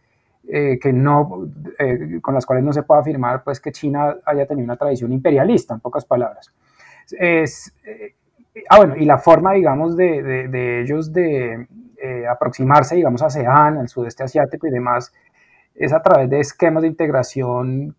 eh, 0.47 0.77
que 0.79 0.93
no, 0.93 1.47
eh, 1.79 2.19
con 2.21 2.35
las 2.35 2.45
cuales 2.45 2.63
no 2.63 2.71
se 2.71 2.83
puede 2.83 3.01
afirmar 3.01 3.43
pues, 3.43 3.59
que 3.59 3.71
China 3.71 4.17
haya 4.25 4.45
tenido 4.45 4.65
una 4.65 4.75
tradición 4.75 5.11
imperialista, 5.11 5.73
en 5.73 5.79
pocas 5.79 6.05
palabras. 6.05 6.53
Es, 7.19 7.73
eh, 7.83 8.13
ah, 8.69 8.77
bueno, 8.77 8.95
y 8.95 9.05
la 9.05 9.17
forma, 9.17 9.53
digamos, 9.53 9.97
de, 9.97 10.21
de, 10.21 10.47
de 10.47 10.81
ellos 10.81 11.11
de 11.11 11.67
aproximarse, 12.29 12.95
digamos, 12.95 13.23
a 13.23 13.25
ASEAN, 13.25 13.77
al 13.79 13.89
sudeste 13.89 14.23
asiático 14.23 14.67
y 14.67 14.69
demás, 14.69 15.11
es 15.75 15.93
a 15.93 16.01
través 16.01 16.29
de 16.29 16.39
esquemas 16.39 16.81
de 16.83 16.87
integración, 16.89 17.95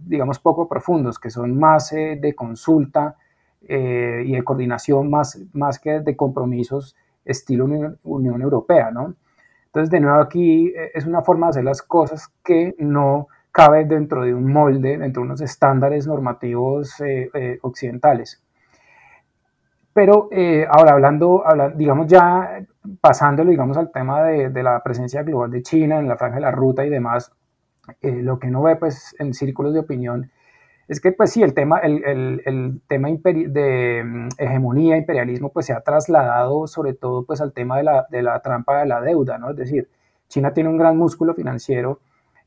digamos, 0.00 0.38
poco 0.38 0.68
profundos, 0.68 1.18
que 1.18 1.30
son 1.30 1.58
más 1.58 1.90
de 1.90 2.34
consulta 2.36 3.16
y 3.62 4.32
de 4.32 4.42
coordinación, 4.44 5.08
más, 5.08 5.40
más 5.52 5.78
que 5.78 6.00
de 6.00 6.16
compromisos 6.16 6.96
estilo 7.24 7.64
Unión, 8.04 8.42
Europea, 8.42 8.90
¿no? 8.90 9.14
Entonces, 9.66 9.90
de 9.90 10.00
nuevo, 10.00 10.20
aquí 10.20 10.68
eh, 10.68 10.92
es 10.94 11.06
una 11.06 11.22
forma 11.22 11.46
de 11.46 11.50
hacer 11.50 11.64
las 11.64 11.82
cosas 11.82 12.32
que 12.44 12.74
no 12.78 13.28
cabe 13.50 13.84
dentro 13.84 14.22
de 14.22 14.34
un 14.34 14.52
molde, 14.52 14.98
dentro 14.98 15.22
de 15.22 15.26
unos 15.26 15.40
estándares 15.40 16.06
normativos 16.06 17.00
eh, 17.00 17.30
eh, 17.34 17.58
occidentales. 17.62 18.40
Pero 19.92 20.28
ahora 20.70 20.92
hablando, 20.92 21.44
digamos 21.76 22.08
ya 22.08 22.66
pasándolo, 23.00 23.50
digamos, 23.50 23.76
al 23.76 23.90
tema 23.90 24.22
de, 24.24 24.50
de, 24.50 24.62
la 24.62 24.82
presencia 24.82 25.22
global 25.22 25.50
de 25.50 25.62
China 25.62 25.98
en 25.98 26.08
la 26.08 26.16
franja 26.16 26.36
de 26.36 26.42
la 26.42 26.50
ruta 26.50 26.84
y 26.84 26.90
demás, 26.90 27.32
lo 28.02 28.38
que 28.38 28.48
uno 28.48 28.62
ve 28.62 28.76
pues 28.76 29.14
en 29.18 29.34
círculos 29.34 29.74
de 29.74 29.80
opinión 29.80 30.30
es 30.88 31.00
que 31.00 31.12
pues 31.12 31.32
sí, 31.32 31.42
el 31.42 31.54
tema, 31.54 31.78
el, 31.78 32.04
el, 32.04 32.42
el 32.44 32.80
tema 32.86 33.08
de 33.08 34.02
mm, 34.04 34.28
hegemonía, 34.38 34.96
imperialismo, 34.96 35.50
pues 35.50 35.66
se 35.66 35.72
ha 35.72 35.80
trasladado 35.80 36.66
sobre 36.66 36.92
todo 36.94 37.24
pues 37.24 37.40
al 37.40 37.52
tema 37.52 37.78
de 37.78 37.84
la, 37.84 38.06
de 38.10 38.22
la 38.22 38.40
trampa 38.40 38.80
de 38.80 38.86
la 38.86 39.00
deuda, 39.00 39.38
¿no? 39.38 39.50
Es 39.50 39.56
decir, 39.56 39.88
China 40.28 40.52
tiene 40.52 40.68
un 40.68 40.76
gran 40.76 40.96
músculo 40.96 41.34
financiero 41.34 42.00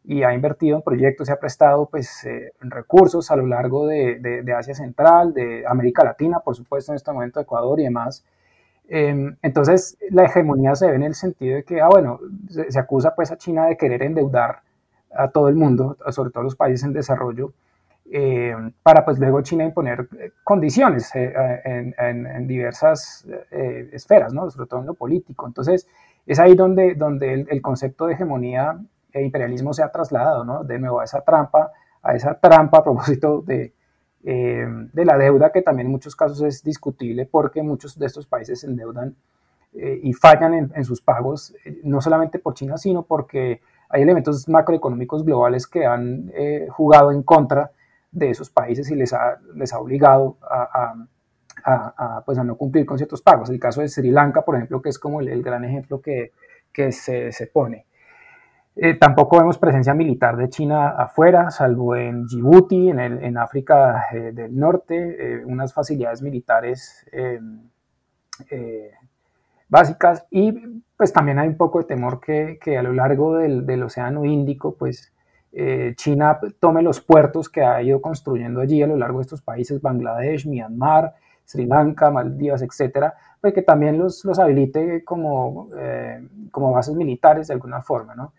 y 0.03 0.23
ha 0.23 0.33
invertido 0.33 0.77
en 0.77 0.83
proyectos, 0.83 1.27
se 1.27 1.33
ha 1.33 1.39
prestado 1.39 1.87
pues 1.87 2.25
eh, 2.25 2.53
recursos 2.61 3.31
a 3.31 3.35
lo 3.35 3.47
largo 3.47 3.87
de, 3.87 4.19
de, 4.19 4.53
Asia 4.53 4.73
Central, 4.73 5.33
de 5.33 5.65
América 5.67 6.03
Latina, 6.03 6.39
por 6.39 6.55
supuesto 6.55 6.91
en 6.91 6.97
este 6.97 7.11
momento 7.11 7.39
Ecuador 7.39 7.79
y 7.79 7.83
demás. 7.83 8.23
Em, 8.89 9.35
entonces 9.41 9.97
la 10.09 10.25
hegemonía 10.25 10.75
se 10.75 10.87
ve 10.87 10.95
en 10.95 11.03
el 11.03 11.15
sentido 11.15 11.55
de 11.57 11.63
que, 11.63 11.81
ah, 11.81 11.89
bueno, 11.89 12.19
se, 12.49 12.71
se 12.71 12.79
acusa 12.79 13.13
pues 13.15 13.31
a 13.31 13.37
China 13.37 13.65
de 13.65 13.77
querer 13.77 14.03
endeudar 14.03 14.61
a 15.13 15.29
todo 15.29 15.49
el 15.49 15.55
mundo, 15.55 15.97
sobre 16.09 16.31
todo 16.31 16.43
los 16.43 16.55
países 16.55 16.83
en 16.83 16.93
desarrollo, 16.93 17.53
eh, 18.09 18.55
para 18.83 19.03
pues 19.03 19.19
luego 19.19 19.41
China 19.41 19.65
imponer 19.65 20.07
eh, 20.17 20.31
condiciones 20.43 21.13
eh, 21.13 21.33
en, 21.97 22.47
diversas 22.47 23.27
esferas, 23.51 24.33
¿no? 24.33 24.49
sobre 24.49 24.67
todo 24.67 24.79
en 24.79 24.85
lo 24.85 24.93
político. 24.93 25.45
Entonces, 25.45 25.87
es 26.25 26.39
ahí 26.39 26.55
donde, 26.55 26.95
donde 26.95 27.45
el, 27.49 27.61
concepto 27.61 28.05
de 28.05 28.13
hegemonía 28.13 28.79
e 29.11 29.21
imperialismo 29.21 29.73
se 29.73 29.83
ha 29.83 29.91
trasladado, 29.91 30.45
¿no? 30.45 30.63
de 30.63 30.79
nuevo 30.79 31.01
a 31.01 31.03
esa 31.03 31.21
trampa, 31.21 31.71
a 32.01 32.15
esa 32.15 32.35
trampa 32.35 32.79
a 32.79 32.83
propósito 32.83 33.41
de, 33.41 33.73
de 34.27 35.05
la 35.05 35.17
deuda, 35.17 35.51
que 35.53 35.61
también 35.61 35.87
en 35.87 35.91
muchos 35.91 36.15
casos 36.15 36.41
es 36.41 36.61
discutible 36.61 37.25
porque 37.25 37.63
muchos 37.63 37.97
de 37.97 38.07
estos 38.07 38.27
países 38.27 38.59
se 38.59 38.67
endeudan 38.67 39.15
y 39.73 40.11
fallan 40.13 40.71
en, 40.73 40.83
sus 40.83 41.01
pagos, 41.01 41.55
no 41.83 42.01
solamente 42.01 42.37
por 42.37 42.53
China, 42.53 42.77
sino 42.77 43.03
porque 43.03 43.61
hay 43.87 44.01
elementos 44.01 44.49
macroeconómicos 44.49 45.23
globales 45.23 45.65
que 45.65 45.85
han 45.85 46.31
jugado 46.69 47.11
en 47.11 47.23
contra 47.23 47.71
de 48.11 48.31
esos 48.31 48.49
países 48.49 48.89
y 48.91 48.95
les 48.95 49.13
ha, 49.13 49.39
les 49.55 49.71
ha 49.73 49.79
obligado 49.79 50.37
a, 50.41 50.93
a, 51.63 52.23
pues 52.25 52.37
a 52.37 52.43
no 52.43 52.55
cumplir 52.55 52.85
con 52.85 52.97
ciertos 52.97 53.21
pagos. 53.21 53.49
El 53.49 53.59
caso 53.59 53.81
de 53.81 53.89
Sri 53.89 54.11
Lanka, 54.11 54.43
por 54.43 54.55
ejemplo, 54.55 54.81
que 54.81 54.89
es 54.89 54.99
como 54.99 55.21
el, 55.21 55.43
gran 55.43 55.65
ejemplo 55.65 56.01
que, 56.01 56.31
que 56.71 56.91
se, 56.91 57.31
se, 57.31 57.47
pone. 57.47 57.85
Eh, 58.79 58.93
tampoco 58.93 59.39
vemos 59.39 59.57
presencia 59.57 59.93
militar 59.93 60.37
de 60.37 60.49
China 60.49 60.89
afuera, 60.89 61.49
salvo 61.49 61.95
en 61.95 62.25
Djibouti, 62.27 62.89
en, 62.89 62.99
el, 62.99 63.23
en 63.23 63.37
África 63.37 64.05
eh, 64.11 64.31
del 64.33 64.55
Norte, 64.55 64.95
eh, 65.19 65.45
unas 65.45 65.73
facilidades 65.73 66.21
militares 66.21 67.05
básicas 69.67 70.27
y 70.29 70.83
pues 70.95 71.11
también 71.11 71.39
hay 71.39 71.47
un 71.47 71.57
poco 71.57 71.79
de 71.79 71.85
temor 71.85 72.19
que, 72.19 72.59
que 72.61 72.77
a 72.77 72.83
lo 72.83 72.93
largo 72.93 73.35
del, 73.37 73.65
del 73.65 73.83
Océano 73.83 74.23
Índico 74.25 74.75
pues 74.75 75.11
eh, 75.59 75.93
China 75.95 76.39
tome 76.59 76.83
los 76.83 77.01
puertos 77.01 77.49
que 77.49 77.63
ha 77.63 77.81
ido 77.81 78.01
construyendo 78.01 78.61
allí 78.61 78.83
a 78.83 78.87
lo 78.87 78.95
largo 78.95 79.17
de 79.19 79.23
estos 79.23 79.41
países, 79.41 79.81
Bangladesh, 79.81 80.45
Myanmar, 80.45 81.15
Sri 81.45 81.65
Lanka, 81.65 82.11
Maldivas, 82.11 82.61
etcétera, 82.61 83.15
pues 83.41 83.53
que 83.53 83.61
también 83.63 83.97
los, 83.97 84.23
los 84.25 84.37
habilite 84.37 85.03
como, 85.03 85.69
eh, 85.77 86.27
como 86.51 86.71
bases 86.71 86.95
militares 86.95 87.47
de 87.47 87.55
alguna 87.55 87.81
forma, 87.81 88.13
¿no? 88.13 88.33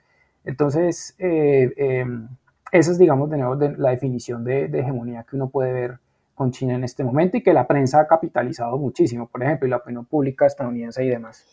Entonces, 0.45 1.15
eh, 1.19 1.73
em, 1.77 2.29
esa 2.73 2.93
es, 2.93 2.99
digamos, 2.99 3.31
de 3.31 3.39
nuevo 3.39 3.55
la 3.55 3.91
definición 3.91 4.45
de, 4.45 4.65
hegemonía 4.67 5.25
que 5.29 5.37
uno 5.37 5.49
puede 5.49 5.73
ver 5.73 5.99
con 6.35 6.53
China 6.53 6.75
en 6.75 6.85
este 6.85 7.03
momento 7.03 7.37
y 7.37 7.43
que 7.43 7.53
la 7.53 7.67
prensa 7.67 8.01
ha 8.01 8.07
capitalizado 8.07 8.79
muchísimo, 8.79 9.27
por 9.27 9.43
ejemplo, 9.43 9.67
y 9.67 9.71
la 9.71 9.79
opinión 9.79 10.05
pública 10.05 10.47
estadounidense 10.47 11.05
y 11.05 11.09
demás. 11.09 11.45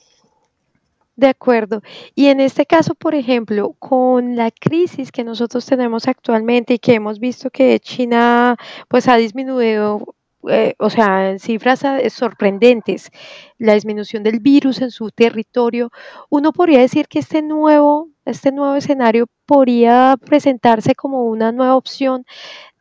De 1.16 1.28
acuerdo. 1.28 1.82
Y 2.14 2.28
en 2.28 2.42
este 2.42 2.66
caso, 2.66 2.94
por 2.94 3.16
ejemplo, 3.16 3.74
con 3.80 4.36
la 4.36 4.52
crisis 4.52 5.12
que 5.14 5.24
nosotros 5.24 5.66
tenemos 5.66 6.08
actualmente 6.08 6.74
y 6.74 6.80
que 6.80 6.96
hemos 6.96 7.20
visto 7.20 7.50
que 7.50 7.80
China 7.80 8.58
pues 8.90 9.08
ha 9.08 9.16
disminuido, 9.16 10.16
eh, 10.50 10.76
o 10.78 10.90
sea, 10.90 11.30
en 11.32 11.40
cifras 11.40 11.86
ah, 11.86 12.00
sorprendentes, 12.10 13.12
la 13.58 13.74
disminución 13.74 14.24
del 14.24 14.42
virus 14.42 14.82
en 14.82 14.92
su 14.92 15.10
territorio, 15.10 15.90
uno 16.30 16.52
podría 16.52 16.82
decir 16.82 17.08
que 17.08 17.20
este 17.20 17.42
nuevo, 17.42 18.10
este 18.26 18.52
nuevo 18.52 18.76
escenario 18.76 19.28
podría 19.46 20.16
presentarse 20.26 20.96
como 20.96 21.26
una 21.26 21.52
nueva 21.52 21.76
opción 21.76 22.26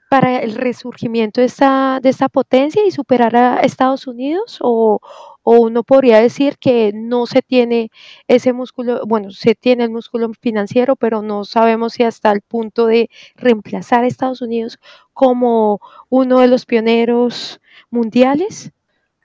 para 0.08 0.38
el 0.38 0.54
resurgimiento 0.54 1.40
de 1.40 1.46
esta, 1.46 1.98
de 2.02 2.08
esta 2.08 2.28
potencia 2.28 2.84
y 2.86 2.90
superar 2.90 3.34
a 3.36 3.60
Estados 3.60 4.06
Unidos? 4.06 4.58
¿O, 4.60 5.00
o 5.44 5.60
uno 5.60 5.84
podría 5.84 6.20
decir 6.20 6.56
que 6.58 6.92
no 6.94 7.26
se 7.26 7.42
tiene 7.42 7.90
ese 8.28 8.52
músculo, 8.52 9.02
bueno, 9.06 9.30
se 9.30 9.54
tiene 9.54 9.84
el 9.84 9.90
músculo 9.90 10.30
financiero, 10.40 10.96
pero 10.96 11.20
no 11.22 11.44
sabemos 11.44 11.92
si 11.92 12.02
hasta 12.02 12.32
el 12.32 12.40
punto 12.40 12.86
de 12.86 13.10
reemplazar 13.36 14.04
a 14.04 14.06
Estados 14.06 14.40
Unidos 14.40 14.78
como 15.12 15.80
uno 16.08 16.40
de 16.40 16.48
los 16.48 16.64
pioneros 16.64 17.60
mundiales? 17.90 18.72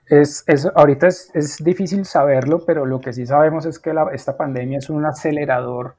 Es, 0.06 0.44
es 0.46 0.66
ahorita 0.74 1.06
es, 1.06 1.30
es, 1.34 1.62
difícil 1.64 2.04
saberlo, 2.04 2.64
pero 2.66 2.84
lo 2.84 3.00
que 3.00 3.12
sí 3.12 3.26
sabemos 3.26 3.64
es 3.64 3.78
que 3.78 3.94
la, 3.94 4.10
esta 4.12 4.36
pandemia 4.36 4.78
es 4.78 4.90
un 4.90 5.06
acelerador 5.06 5.96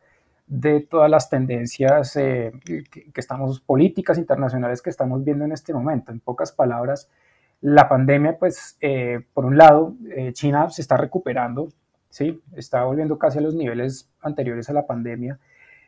de 0.52 0.82
todas 0.82 1.10
las 1.10 1.30
tendencias 1.30 2.18
eh, 2.18 2.52
que, 2.66 3.10
estamos, 3.16 3.62
políticas 3.62 4.18
internacionales 4.18 4.82
que 4.82 4.90
estamos 4.90 5.24
viendo 5.24 5.46
en 5.46 5.54
este 5.54 5.74
momento. 5.74 6.12
En 6.12 6.20
pocas 6.20 6.52
palabras, 6.52 7.10
la 7.62 7.88
pandemia, 7.88 8.38
pues, 8.38 8.78
eh, 8.82 9.22
por 9.34 9.46
un 9.46 9.58
lado, 9.58 9.96
eh, 10.14 10.34
China 10.34 10.70
se 10.70 10.82
está 10.82 10.98
recuperando, 10.98 11.70
¿sí? 12.10 12.44
Está 12.54 12.84
volviendo 12.84 13.18
casi 13.18 13.38
a 13.38 13.42
los 13.42 13.56
niveles 13.56 14.10
anteriores 14.22 14.70
a 14.70 14.74
la 14.74 14.86
pandemia 14.86 15.40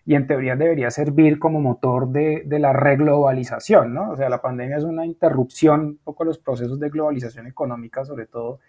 y 0.06 0.16
en 0.16 0.28
teoría 0.28 0.56
debería 0.56 0.92
servir 0.92 1.40
como 1.40 1.60
motor 1.60 2.08
de, 2.08 2.44
de 2.46 2.60
la 2.60 2.72
reglobalización, 2.72 3.94
¿no? 3.94 4.12
O 4.12 4.16
sea, 4.16 4.30
la 4.30 4.42
pandemia 4.42 4.78
es 4.78 4.86
una 4.86 5.06
interrupción 5.06 5.82
un 5.82 5.98
poco 5.98 6.24
los 6.24 6.38
procesos 6.38 6.80
de 6.80 6.90
globalización 6.90 7.48
económica, 7.48 8.06
sobre 8.06 8.28
todo, 8.28 8.62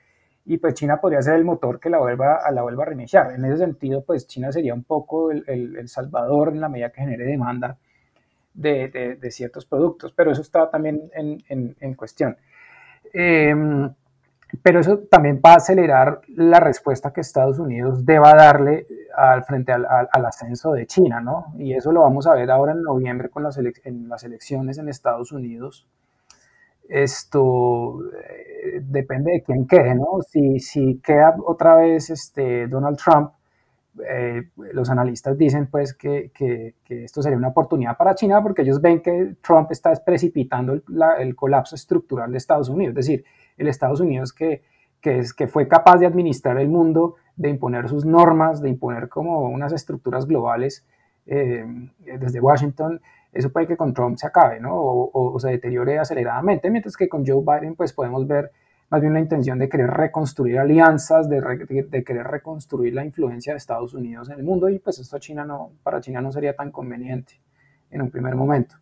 y 0.46 0.58
pues 0.58 0.74
China 0.74 1.00
podría 1.00 1.22
ser 1.22 1.34
el 1.34 1.44
motor 1.44 1.80
que 1.80 1.88
la 1.88 1.98
vuelva, 1.98 2.36
a 2.36 2.50
la 2.50 2.62
vuelva 2.62 2.82
a 2.82 2.86
reiniciar. 2.86 3.32
En 3.32 3.44
ese 3.44 3.58
sentido, 3.58 4.04
pues 4.04 4.26
China 4.26 4.52
sería 4.52 4.74
un 4.74 4.84
poco 4.84 5.30
el, 5.30 5.44
el, 5.46 5.88
salvador 5.88 6.48
en 6.48 6.60
la 6.60 6.68
medida 6.68 6.90
que 6.90 7.00
genere 7.00 7.24
demanda 7.24 7.78
de, 8.52 9.16
de, 9.20 9.30
ciertos 9.30 9.64
productos, 9.64 10.12
pero 10.12 10.30
eso 10.32 10.42
está 10.42 10.70
también 10.70 11.10
en, 11.14 11.74
en, 11.80 11.94
cuestión. 11.94 12.36
Eh, 13.12 13.54
pero 14.62 14.80
eso 14.80 14.98
también 15.10 15.40
va 15.44 15.52
a 15.52 15.56
acelerar 15.56 16.20
la 16.28 16.60
respuesta 16.60 17.12
que 17.12 17.20
Estados 17.20 17.58
Unidos 17.58 18.04
deba 18.04 18.34
darle 18.34 18.86
al 19.16 19.44
frente 19.44 19.72
al, 19.72 19.86
al, 19.86 20.26
ascenso 20.26 20.72
de 20.72 20.86
China, 20.86 21.20
¿no? 21.20 21.54
Y 21.58 21.74
eso 21.74 21.90
lo 21.92 22.02
vamos 22.02 22.26
a 22.26 22.34
ver 22.34 22.50
ahora 22.50 22.72
en 22.72 22.82
noviembre 22.82 23.30
con 23.30 23.42
las, 23.42 23.58
en 23.58 24.08
las 24.08 24.24
elecciones 24.24 24.78
en 24.78 24.88
Estados 24.88 25.32
Unidos. 25.32 25.88
Esto 26.88 27.98
eh, 28.12 28.80
depende 28.82 29.32
de 29.32 29.42
quién 29.42 29.66
quede, 29.66 29.94
¿no? 29.94 30.20
Si, 30.28 30.60
si 30.60 31.00
queda 31.02 31.34
otra 31.46 31.76
vez 31.76 32.10
este, 32.10 32.66
Donald 32.68 32.98
Trump, 32.98 33.30
eh, 34.08 34.48
los 34.72 34.90
analistas 34.90 35.38
dicen 35.38 35.68
pues 35.68 35.94
que, 35.94 36.32
que, 36.34 36.74
esto 36.88 37.22
sería 37.22 37.38
una 37.38 37.48
oportunidad 37.48 37.96
para 37.96 38.16
China 38.16 38.42
porque 38.42 38.62
ellos 38.62 38.80
ven 38.80 39.00
que 39.00 39.36
Trump 39.40 39.70
está 39.70 39.92
precipitando 40.04 40.72
el, 40.72 40.82
el 41.20 41.36
colapso 41.36 41.76
estructural 41.76 42.32
de 42.32 42.38
Estados 42.38 42.68
Unidos, 42.68 42.90
es 42.90 43.06
decir, 43.06 43.24
el 43.56 43.68
Estados 43.68 44.00
Unidos 44.00 44.32
que, 44.32 44.62
que, 45.00 45.20
es, 45.20 45.32
que 45.32 45.46
fue 45.46 45.68
capaz 45.68 45.98
de 45.98 46.06
administrar 46.06 46.58
el 46.58 46.68
mundo, 46.68 47.16
de 47.36 47.50
imponer 47.50 47.88
sus 47.88 48.04
normas, 48.04 48.60
de 48.60 48.70
imponer 48.70 49.08
como 49.08 49.48
unas 49.48 49.72
estructuras 49.72 50.26
globales 50.26 50.84
eh, 51.26 51.64
desde 51.98 52.40
Washington, 52.40 53.00
eso 53.34 53.50
puede 53.52 53.66
que 53.66 53.76
con 53.76 53.92
Trump 53.92 54.16
se 54.16 54.26
acabe, 54.26 54.60
¿no? 54.60 54.74
O, 54.74 55.10
o, 55.10 55.34
o, 55.34 55.40
se 55.40 55.50
deteriore 55.50 55.98
aceleradamente, 55.98 56.70
mientras 56.70 56.96
que 56.96 57.08
con 57.08 57.26
Joe 57.26 57.42
Biden 57.42 57.74
pues 57.74 57.92
podemos 57.92 58.26
ver 58.26 58.50
más 58.90 59.00
bien 59.00 59.12
una 59.12 59.20
intención 59.20 59.58
de 59.58 59.68
querer 59.68 59.90
reconstruir 59.90 60.58
alianzas, 60.58 61.28
de, 61.28 61.40
re, 61.40 61.58
de, 61.58 61.82
de, 61.82 62.04
querer 62.04 62.26
reconstruir 62.26 62.94
la 62.94 63.04
influencia 63.04 63.52
de 63.52 63.58
Estados 63.58 63.94
Unidos 63.94 64.28
en 64.30 64.38
el 64.38 64.44
mundo 64.44 64.68
y 64.68 64.78
pues 64.78 64.98
esto 64.98 65.18
China 65.18 65.44
no, 65.44 65.72
para 65.82 66.00
China 66.00 66.20
no 66.20 66.30
sería 66.30 66.54
tan 66.54 66.70
conveniente 66.70 67.40
en 67.90 68.02
un 68.02 68.10
primer 68.10 68.34
momento. 68.36 68.76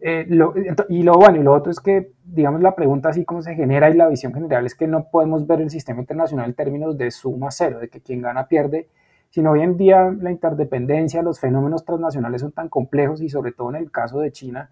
Eh, 0.00 0.26
lo, 0.28 0.54
y 0.88 1.02
lo 1.02 1.14
bueno, 1.14 1.40
y 1.40 1.42
lo 1.42 1.54
otro 1.54 1.70
es 1.70 1.80
que, 1.80 2.12
digamos, 2.24 2.60
la 2.60 2.74
pregunta 2.74 3.08
así 3.08 3.24
como 3.24 3.40
se 3.40 3.54
genera 3.54 3.88
y 3.88 3.94
la 3.94 4.08
visión 4.08 4.32
general 4.34 4.66
es 4.66 4.74
que 4.74 4.86
no 4.86 5.08
podemos 5.08 5.46
ver 5.46 5.62
el 5.62 5.70
sistema 5.70 6.00
internacional 6.00 6.46
en 6.46 6.54
términos 6.54 6.98
de 6.98 7.10
suma 7.10 7.50
cero, 7.50 7.78
de 7.78 7.88
que 7.88 8.00
quien 8.00 8.20
gana 8.20 8.46
pierde, 8.46 8.88
sino 9.30 9.52
hoy 9.52 9.62
en 9.62 9.76
día 9.76 10.14
la 10.18 10.30
interdependencia, 10.30 11.22
los 11.22 11.40
fenómenos 11.40 11.84
transnacionales 11.84 12.40
son 12.40 12.52
tan 12.52 12.68
complejos 12.68 13.20
y 13.20 13.28
sobre 13.28 13.52
todo 13.52 13.70
en 13.70 13.76
el 13.76 13.90
caso 13.90 14.20
de 14.20 14.32
China, 14.32 14.70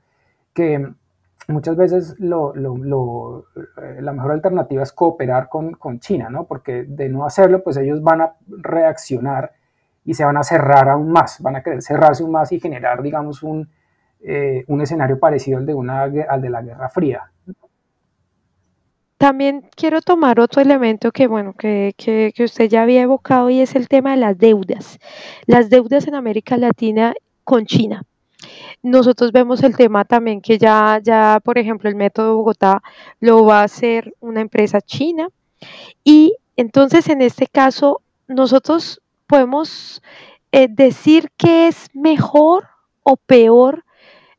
que 0.52 0.88
muchas 1.48 1.76
veces 1.76 2.16
lo, 2.18 2.54
eh, 3.56 4.00
la 4.00 4.12
mejor 4.12 4.32
alternativa 4.32 4.82
es 4.82 4.92
cooperar 4.92 5.48
con, 5.48 5.72
con, 5.72 6.00
China, 6.00 6.30
¿no? 6.30 6.44
Porque 6.44 6.84
de 6.84 7.08
no 7.08 7.26
hacerlo, 7.26 7.62
pues 7.62 7.76
ellos 7.76 8.02
van 8.02 8.22
a 8.22 8.34
reaccionar 8.48 9.52
y 10.04 10.14
se 10.14 10.24
van 10.24 10.36
a 10.36 10.42
cerrar 10.42 10.88
aún 10.88 11.10
más, 11.10 11.40
van 11.40 11.56
a 11.56 11.62
querer 11.62 11.82
cerrarse 11.82 12.22
aún 12.22 12.32
más 12.32 12.52
y 12.52 12.60
generar, 12.60 13.02
digamos, 13.02 13.42
un, 13.42 13.68
eh, 14.22 14.64
un 14.68 14.80
escenario 14.80 15.18
parecido 15.18 15.58
al 15.58 15.66
de, 15.66 15.74
una, 15.74 16.02
al 16.02 16.40
de 16.40 16.50
la 16.50 16.62
Guerra 16.62 16.88
Fría. 16.88 17.30
También 19.16 19.68
quiero 19.76 20.02
tomar 20.02 20.40
otro 20.40 20.60
elemento 20.60 21.12
que, 21.12 21.26
bueno, 21.26 21.54
que, 21.54 21.94
que, 21.96 22.32
que 22.34 22.44
usted 22.44 22.68
ya 22.68 22.82
había 22.82 23.02
evocado 23.02 23.48
y 23.50 23.60
es 23.60 23.74
el 23.74 23.88
tema 23.88 24.10
de 24.12 24.16
las 24.18 24.38
deudas. 24.38 24.98
Las 25.46 25.70
deudas 25.70 26.06
en 26.06 26.14
América 26.14 26.56
Latina 26.56 27.14
con 27.44 27.66
China. 27.66 28.02
Nosotros 28.82 29.32
vemos 29.32 29.62
el 29.62 29.76
tema 29.76 30.04
también 30.04 30.40
que 30.40 30.58
ya, 30.58 31.00
ya, 31.02 31.40
por 31.42 31.58
ejemplo, 31.58 31.88
el 31.88 31.96
método 31.96 32.36
Bogotá 32.36 32.82
lo 33.20 33.44
va 33.44 33.60
a 33.60 33.64
hacer 33.64 34.14
una 34.20 34.40
empresa 34.40 34.80
china. 34.80 35.28
Y 36.04 36.34
entonces, 36.56 37.08
en 37.08 37.22
este 37.22 37.46
caso, 37.46 38.02
nosotros 38.28 39.00
podemos 39.26 40.02
eh, 40.52 40.68
decir 40.70 41.30
que 41.36 41.68
es 41.68 41.88
mejor 41.94 42.68
o 43.02 43.16
peor 43.16 43.84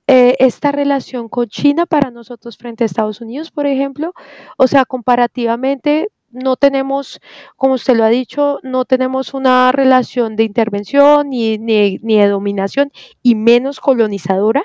eh, 0.08 0.36
esta 0.39 0.72
relación 0.72 1.30
con 1.30 1.48
China 1.48 1.86
para 1.86 2.12
nosotros 2.12 2.58
frente 2.58 2.84
a 2.84 2.86
Estados 2.86 3.22
Unidos, 3.22 3.52
por 3.52 3.65
ejemplo. 3.65 4.13
O 4.58 4.68
sea, 4.68 4.86
comparativamente 4.86 6.10
no 6.36 6.58
tenemos, 6.58 7.20
como 7.56 7.76
usted 7.76 7.96
lo 7.96 8.04
ha 8.04 8.10
dicho, 8.10 8.60
no 8.62 8.86
tenemos 8.86 9.34
una 9.34 9.72
relación 9.72 10.36
de 10.36 10.44
intervención 10.44 11.30
ni, 11.30 11.58
ni, 11.58 11.98
de 11.98 12.28
dominación 12.28 12.91
y 13.24 13.36
menos 13.36 13.80
colonizadora, 13.80 14.63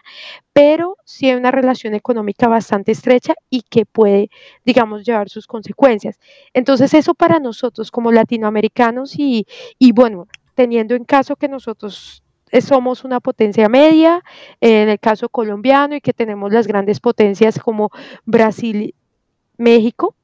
pero 0.52 0.96
sí 1.04 1.30
hay 1.30 1.36
una 1.36 1.52
relación 1.52 1.94
económica 1.94 2.48
bastante 2.48 2.92
estrecha 2.92 3.34
y 3.48 3.62
que 3.62 3.86
puede, 3.86 4.30
digamos, 4.64 5.04
llevar 5.04 5.28
sus 5.28 5.46
consecuencias. 5.46 6.18
Entonces, 6.52 6.92
eso 6.92 7.14
para 7.14 7.38
nosotros 7.38 7.90
como 7.90 8.12
latinoamericanos 8.12 9.18
y, 9.18 9.46
y 9.78 9.92
bueno, 9.92 10.26
teniendo 10.54 10.94
en 10.94 11.04
caso 11.04 11.36
que 11.36 11.48
nosotros 11.48 12.24
somos 12.60 13.04
una 13.04 13.20
potencia 13.20 13.68
media, 13.68 14.22
en 14.60 14.88
el 14.88 14.98
caso 14.98 15.28
colombiano, 15.28 15.94
y 15.96 16.00
que 16.00 16.12
tenemos 16.12 16.52
las 16.52 16.66
grandes 16.66 17.00
potencias 17.00 17.58
como 17.58 17.90
Brasil, 18.24 18.94
México, 19.56 20.14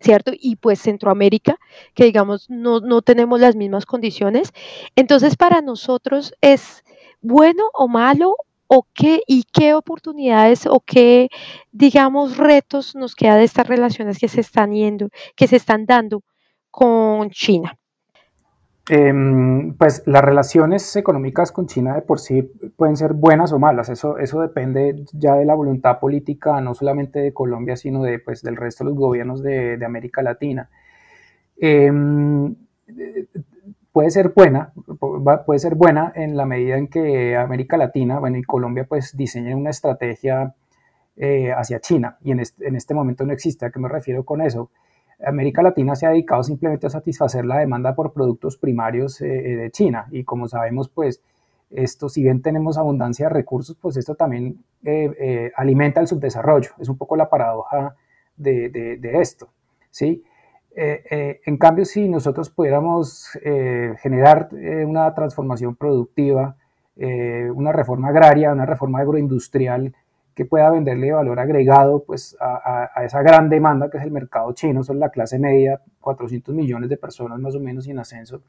¿cierto? 0.00 0.32
Y 0.34 0.56
pues 0.56 0.80
Centroamérica, 0.80 1.58
que 1.94 2.04
digamos 2.04 2.48
no, 2.50 2.80
no 2.80 3.02
tenemos 3.02 3.40
las 3.40 3.56
mismas 3.56 3.86
condiciones. 3.86 4.52
Entonces, 4.96 5.36
para 5.36 5.60
nosotros 5.60 6.34
es 6.40 6.84
bueno 7.20 7.64
o 7.74 7.88
malo 7.88 8.36
o 8.68 8.86
qué 8.94 9.22
y 9.26 9.44
qué 9.44 9.74
oportunidades 9.74 10.66
o 10.66 10.80
qué, 10.80 11.28
digamos, 11.72 12.36
retos 12.36 12.94
nos 12.94 13.14
queda 13.14 13.36
de 13.36 13.44
estas 13.44 13.66
relaciones 13.66 14.18
que 14.18 14.28
se 14.28 14.40
están 14.42 14.72
yendo, 14.72 15.08
que 15.34 15.48
se 15.48 15.56
están 15.56 15.86
dando 15.86 16.22
con 16.70 17.30
China. 17.30 17.76
Eh, 18.90 19.12
pues 19.76 20.02
las 20.06 20.24
relaciones 20.24 20.96
económicas 20.96 21.52
con 21.52 21.66
China 21.66 21.94
de 21.94 22.00
por 22.00 22.20
sí 22.20 22.42
pueden 22.76 22.96
ser 22.96 23.12
buenas 23.12 23.52
o 23.52 23.58
malas, 23.58 23.90
eso, 23.90 24.16
eso 24.16 24.40
depende 24.40 25.04
ya 25.12 25.34
de 25.34 25.44
la 25.44 25.54
voluntad 25.54 25.98
política, 25.98 26.60
no 26.62 26.74
solamente 26.74 27.18
de 27.18 27.34
Colombia, 27.34 27.76
sino 27.76 28.02
de, 28.02 28.18
pues, 28.18 28.42
del 28.42 28.56
resto 28.56 28.84
de 28.84 28.90
los 28.90 28.98
gobiernos 28.98 29.42
de, 29.42 29.78
América 29.84 30.22
Latina. 30.22 30.70
Eh, 31.60 31.92
puede 33.92 34.10
ser 34.10 34.32
buena, 34.34 34.72
puede 35.44 35.58
ser 35.58 35.74
buena 35.74 36.12
en 36.14 36.36
la 36.36 36.46
medida 36.46 36.76
en 36.76 36.88
que 36.88 37.36
América 37.36 37.76
Latina, 37.76 38.18
bueno, 38.18 38.38
y 38.38 38.42
Colombia 38.42 38.86
pues 38.88 39.16
diseñen 39.16 39.58
una 39.58 39.70
estrategia 39.70 40.54
eh, 41.16 41.52
hacia 41.52 41.80
China, 41.80 42.16
y 42.22 42.30
en 42.30 42.40
este, 42.40 42.68
en 42.68 42.76
este 42.76 42.94
momento 42.94 43.26
no 43.26 43.32
existe, 43.32 43.66
¿a 43.66 43.70
qué 43.70 43.80
me 43.80 43.88
refiero 43.88 44.24
con 44.24 44.40
eso? 44.40 44.70
América 45.24 45.62
Latina 45.62 45.96
se 45.96 46.06
ha 46.06 46.10
dedicado 46.10 46.42
simplemente 46.42 46.86
a 46.86 46.90
satisfacer 46.90 47.44
la 47.44 47.58
demanda 47.58 47.94
por 47.94 48.12
productos 48.12 48.56
primarios 48.56 49.20
eh, 49.20 49.26
eh, 49.26 49.56
de 49.56 49.70
China 49.70 50.06
y 50.10 50.24
como 50.24 50.46
sabemos, 50.48 50.88
pues 50.88 51.22
esto, 51.70 52.08
si 52.08 52.22
bien 52.22 52.40
tenemos 52.40 52.78
abundancia 52.78 53.26
de 53.28 53.34
recursos, 53.34 53.76
pues 53.80 53.96
esto 53.96 54.14
también 54.14 54.64
eh, 54.84 55.52
alimenta 55.54 56.00
el 56.00 56.06
subdesarrollo. 56.06 56.70
Es 56.78 56.88
un 56.88 56.96
poco 56.96 57.16
la 57.16 57.28
paradoja 57.28 57.94
de, 58.36 58.70
de, 58.70 58.96
de 58.96 59.20
esto, 59.20 59.48
¿sí? 59.90 60.24
en 60.80 61.56
cambio, 61.56 61.84
si 61.84 62.08
nosotros 62.08 62.50
pudiéramos 62.50 63.30
generar 64.00 64.48
una 64.86 65.12
transformación 65.12 65.74
productiva, 65.74 66.54
una 66.96 67.72
reforma 67.72 68.10
agraria, 68.10 68.52
una 68.52 68.64
reforma 68.64 69.00
agroindustrial 69.00 69.92
que 70.38 70.44
pueda 70.44 70.70
venderle 70.70 71.10
valor 71.10 71.40
agregado 71.40 72.04
pues, 72.04 72.36
a, 72.38 73.02
esa 73.04 73.22
gran 73.22 73.48
demanda 73.48 73.90
que 73.90 73.98
es 73.98 74.04
el 74.04 74.12
mercado 74.12 74.52
chino, 74.52 74.84
son 74.84 75.00
la 75.00 75.10
clase 75.10 75.36
media, 75.36 75.82
400 76.00 76.54
millones 76.54 76.88
de 76.88 76.96
personas 76.96 77.40
más 77.40 77.56
o 77.56 77.58
menos 77.58 77.88
en 77.88 77.98
ascenso, 77.98 78.44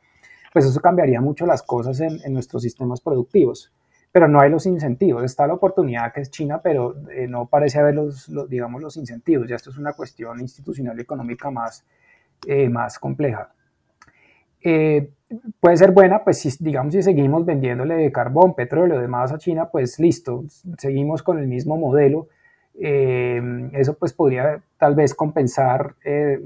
pues 0.54 0.66
eso 0.66 0.80
cambiaría 0.82 1.20
mucho 1.20 1.48
las 1.48 1.64
cosas 1.64 2.00
en, 2.02 2.32
nuestros 2.32 2.62
sistemas 2.62 3.02
productivos. 3.02 3.74
Pero 4.12 4.28
no 4.28 4.40
hay 4.40 4.52
los 4.52 4.68
incentivos, 4.68 5.24
está 5.24 5.48
la 5.48 5.56
oportunidad 5.56 6.14
que 6.14 6.22
es 6.22 6.30
China, 6.30 6.62
pero 6.62 6.96
eh, 7.10 7.28
no 7.28 7.48
parece 7.48 7.80
haber 7.80 7.96
los, 7.96 8.30
digamos, 8.48 8.84
los 8.84 8.96
incentivos. 8.96 9.48
Ya 9.50 9.56
esto 9.56 9.72
es 9.72 9.78
una 9.80 9.94
cuestión 9.94 10.40
institucional 10.40 10.96
y 10.96 11.02
económica 11.02 11.50
más, 11.50 11.84
eh, 12.46 12.70
más 12.70 13.00
compleja. 13.00 13.52
Eh, 14.62 15.12
puede 15.60 15.78
ser 15.78 15.92
buena, 15.92 16.24
pues 16.24 16.40
si, 16.40 16.52
digamos, 16.60 16.94
si 16.94 17.04
seguimos 17.04 17.46
vendiéndole 17.46 18.12
carbón, 18.12 18.56
petróleo, 18.56 19.00
demás 19.00 19.32
a 19.32 19.38
China, 19.38 19.70
pues 19.70 20.00
listo, 20.00 20.44
seguimos 20.78 21.24
con 21.24 21.40
el 21.40 21.48
mismo 21.48 21.78
modelo. 21.78 22.28
Eh, 22.82 23.42
eso 23.74 23.96
pues 23.96 24.14
podría 24.14 24.62
tal 24.78 24.96
vez 24.96 25.14
compensar 25.14 25.96
eh, 26.06 26.40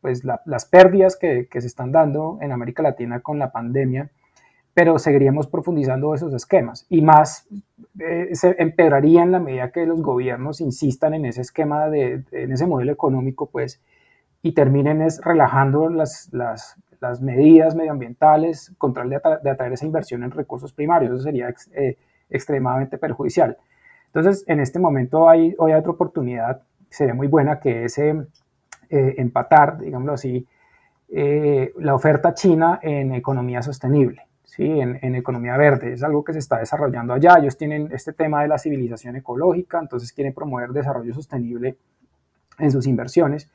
pues 0.00 0.22
las 0.24 0.64
pérdidas 0.66 1.16
que, 1.16 1.46
que, 1.50 1.60
se 1.60 1.66
están 1.66 1.92
dando 1.92 2.38
en 2.42 2.52
América 2.52 2.82
Latina 2.82 3.20
con 3.20 3.38
la 3.38 3.52
pandemia, 3.52 4.10
pero 4.74 4.98
seguiríamos 4.98 5.46
profundizando 5.46 6.14
esos 6.14 6.34
esquemas 6.34 6.86
y 6.90 7.00
más 7.00 7.46
se 8.32 8.56
empeoraría 8.58 9.22
en 9.22 9.32
la 9.32 9.38
medida 9.38 9.70
que 9.70 9.86
los 9.86 10.02
gobiernos 10.02 10.60
insistan 10.60 11.14
en 11.14 11.26
ese 11.26 11.42
esquema, 11.42 11.88
de, 11.88 12.24
en 12.32 12.52
ese 12.52 12.66
modelo 12.66 12.92
económico, 12.92 13.46
pues, 13.46 13.80
y 14.42 14.52
terminen 14.52 15.02
es 15.02 15.20
relajando 15.22 15.88
las, 15.88 16.28
las 16.32 16.76
las 17.02 17.20
medidas 17.20 17.74
medioambientales, 17.74 18.72
control 18.78 19.10
de, 19.10 19.16
atraer 19.16 19.72
esa 19.72 19.84
inversión 19.84 20.22
en 20.22 20.30
recursos 20.30 20.72
primarios, 20.72 21.12
eso 21.12 21.22
sería 21.24 21.52
eh, 21.72 21.98
extremadamente 22.30 22.96
perjudicial. 22.96 23.58
Entonces, 24.06 24.44
en 24.46 24.60
este 24.60 24.78
momento 24.78 25.28
hay, 25.28 25.52
hoy 25.58 25.72
hay 25.72 25.80
otra 25.80 25.90
oportunidad, 25.90 26.62
sería 26.88 27.12
muy 27.12 27.26
buena, 27.26 27.58
que 27.58 27.84
es 27.84 27.98
eh, 27.98 28.14
empatar, 28.88 29.78
digámoslo 29.78 30.12
así, 30.12 30.46
eh, 31.08 31.72
la 31.78 31.96
oferta 31.96 32.34
china 32.34 32.78
en 32.80 33.14
economía 33.14 33.62
sostenible, 33.62 34.22
¿sí? 34.44 34.64
En, 34.64 35.14
economía 35.16 35.56
verde. 35.56 35.94
Es 35.94 36.04
algo 36.04 36.22
que 36.22 36.32
se 36.32 36.38
está 36.38 36.58
desarrollando 36.58 37.14
allá. 37.14 37.36
Ellos 37.40 37.56
tienen 37.56 37.88
este 37.90 38.12
tema 38.12 38.42
de 38.42 38.48
la 38.48 38.58
civilización 38.58 39.16
ecológica, 39.16 39.80
entonces 39.80 40.12
quieren 40.12 40.32
promover 40.32 40.70
desarrollo 40.70 41.12
sostenible 41.12 41.76
en 42.60 42.70
sus 42.70 42.86
inversiones 42.86 43.50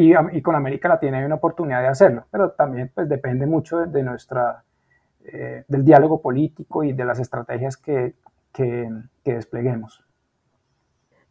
y, 0.00 0.42
con 0.42 0.54
América 0.54 0.88
Latina 0.88 1.18
hay 1.18 1.24
una 1.24 1.34
oportunidad 1.34 1.82
de 1.82 1.88
hacerlo, 1.88 2.24
pero 2.30 2.52
también 2.52 2.90
pues 2.94 3.08
depende 3.08 3.46
mucho 3.46 3.78
de, 3.78 4.02
nuestra, 4.04 4.62
eh, 5.24 5.64
del 5.66 5.84
diálogo 5.84 6.22
político 6.22 6.84
y 6.84 6.92
de 6.92 7.04
las 7.04 7.18
estrategias 7.18 7.76
que, 7.76 8.14
que, 8.52 8.88
que 9.24 9.34
despleguemos. 9.34 10.04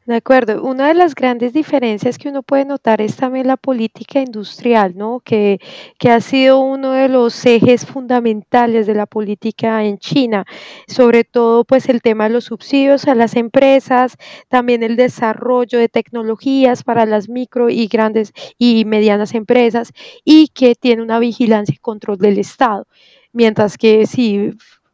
De 0.08 0.16
acuerdo. 0.16 0.64
Una 0.64 0.88
de 0.88 0.94
las 0.94 1.16
grandes 1.16 1.52
diferencias 1.52 2.18
que 2.18 2.30
uno 2.30 2.42
puede 2.42 2.64
notar 2.64 3.02
es 3.02 3.18
también 3.18 3.46
la 3.46 3.58
política 3.58 4.22
industrial, 4.22 4.94
¿no? 4.96 5.20
Que, 5.20 5.60
que 6.00 6.10
ha 6.10 6.22
sido 6.22 6.62
uno 6.62 6.94
de 6.94 7.10
los 7.10 7.46
ejes 7.46 7.86
fundamentales 7.86 8.88
de 8.88 8.94
la 8.94 9.06
política 9.06 9.84
en 9.84 9.98
China, 9.98 10.46
sobre 10.88 11.26
todo 11.26 11.66
pues 11.66 11.90
el 11.90 12.02
tema 12.02 12.24
de 12.24 12.30
los 12.30 12.46
subsidios 12.46 13.06
a 13.10 13.16
las 13.16 13.36
empresas, 13.36 14.16
también 14.48 14.82
el 14.82 14.96
desarrollo 14.96 15.78
de 15.78 15.90
tecnologías 15.90 16.84
para 16.84 17.06
las 17.06 17.28
micro 17.28 17.70
y 17.70 17.88
grandes 17.88 18.32
y 18.58 18.86
medianas 18.86 19.34
empresas 19.36 19.92
y 20.24 20.48
que 20.48 20.76
tiene 20.76 21.02
una 21.02 21.20
vigilancia 21.20 21.74
y 21.76 21.80
control 21.80 22.18
del 22.18 22.40
Estado. 22.40 22.88
Mientras 23.34 23.78
que 23.78 24.06
si 24.08 24.52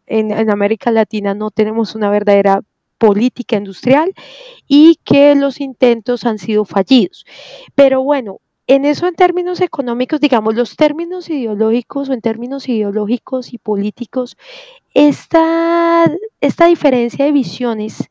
en, 0.07 0.31
en 0.31 0.49
América 0.49 0.89
Latina 0.89 1.35
no 1.35 1.51
tenemos 1.51 1.93
una 1.93 2.09
verdadera 2.09 2.61
política 2.97 3.57
industrial 3.57 4.13
y 4.67 4.99
que 5.03 5.35
los 5.35 5.59
intentos 5.59 6.25
han 6.25 6.39
sido 6.39 6.65
fallidos. 6.65 7.25
Pero 7.75 8.01
bueno, 8.03 8.39
en 8.67 8.85
eso 8.85 9.07
en 9.07 9.15
términos 9.15 9.59
económicos, 9.61 10.21
digamos, 10.21 10.55
los 10.55 10.75
términos 10.75 11.29
ideológicos 11.29 12.09
o 12.09 12.13
en 12.13 12.21
términos 12.21 12.69
ideológicos 12.69 13.53
y 13.53 13.57
políticos, 13.57 14.37
esta, 14.93 16.09
esta 16.39 16.65
diferencia 16.67 17.25
de 17.25 17.31
visiones 17.31 18.09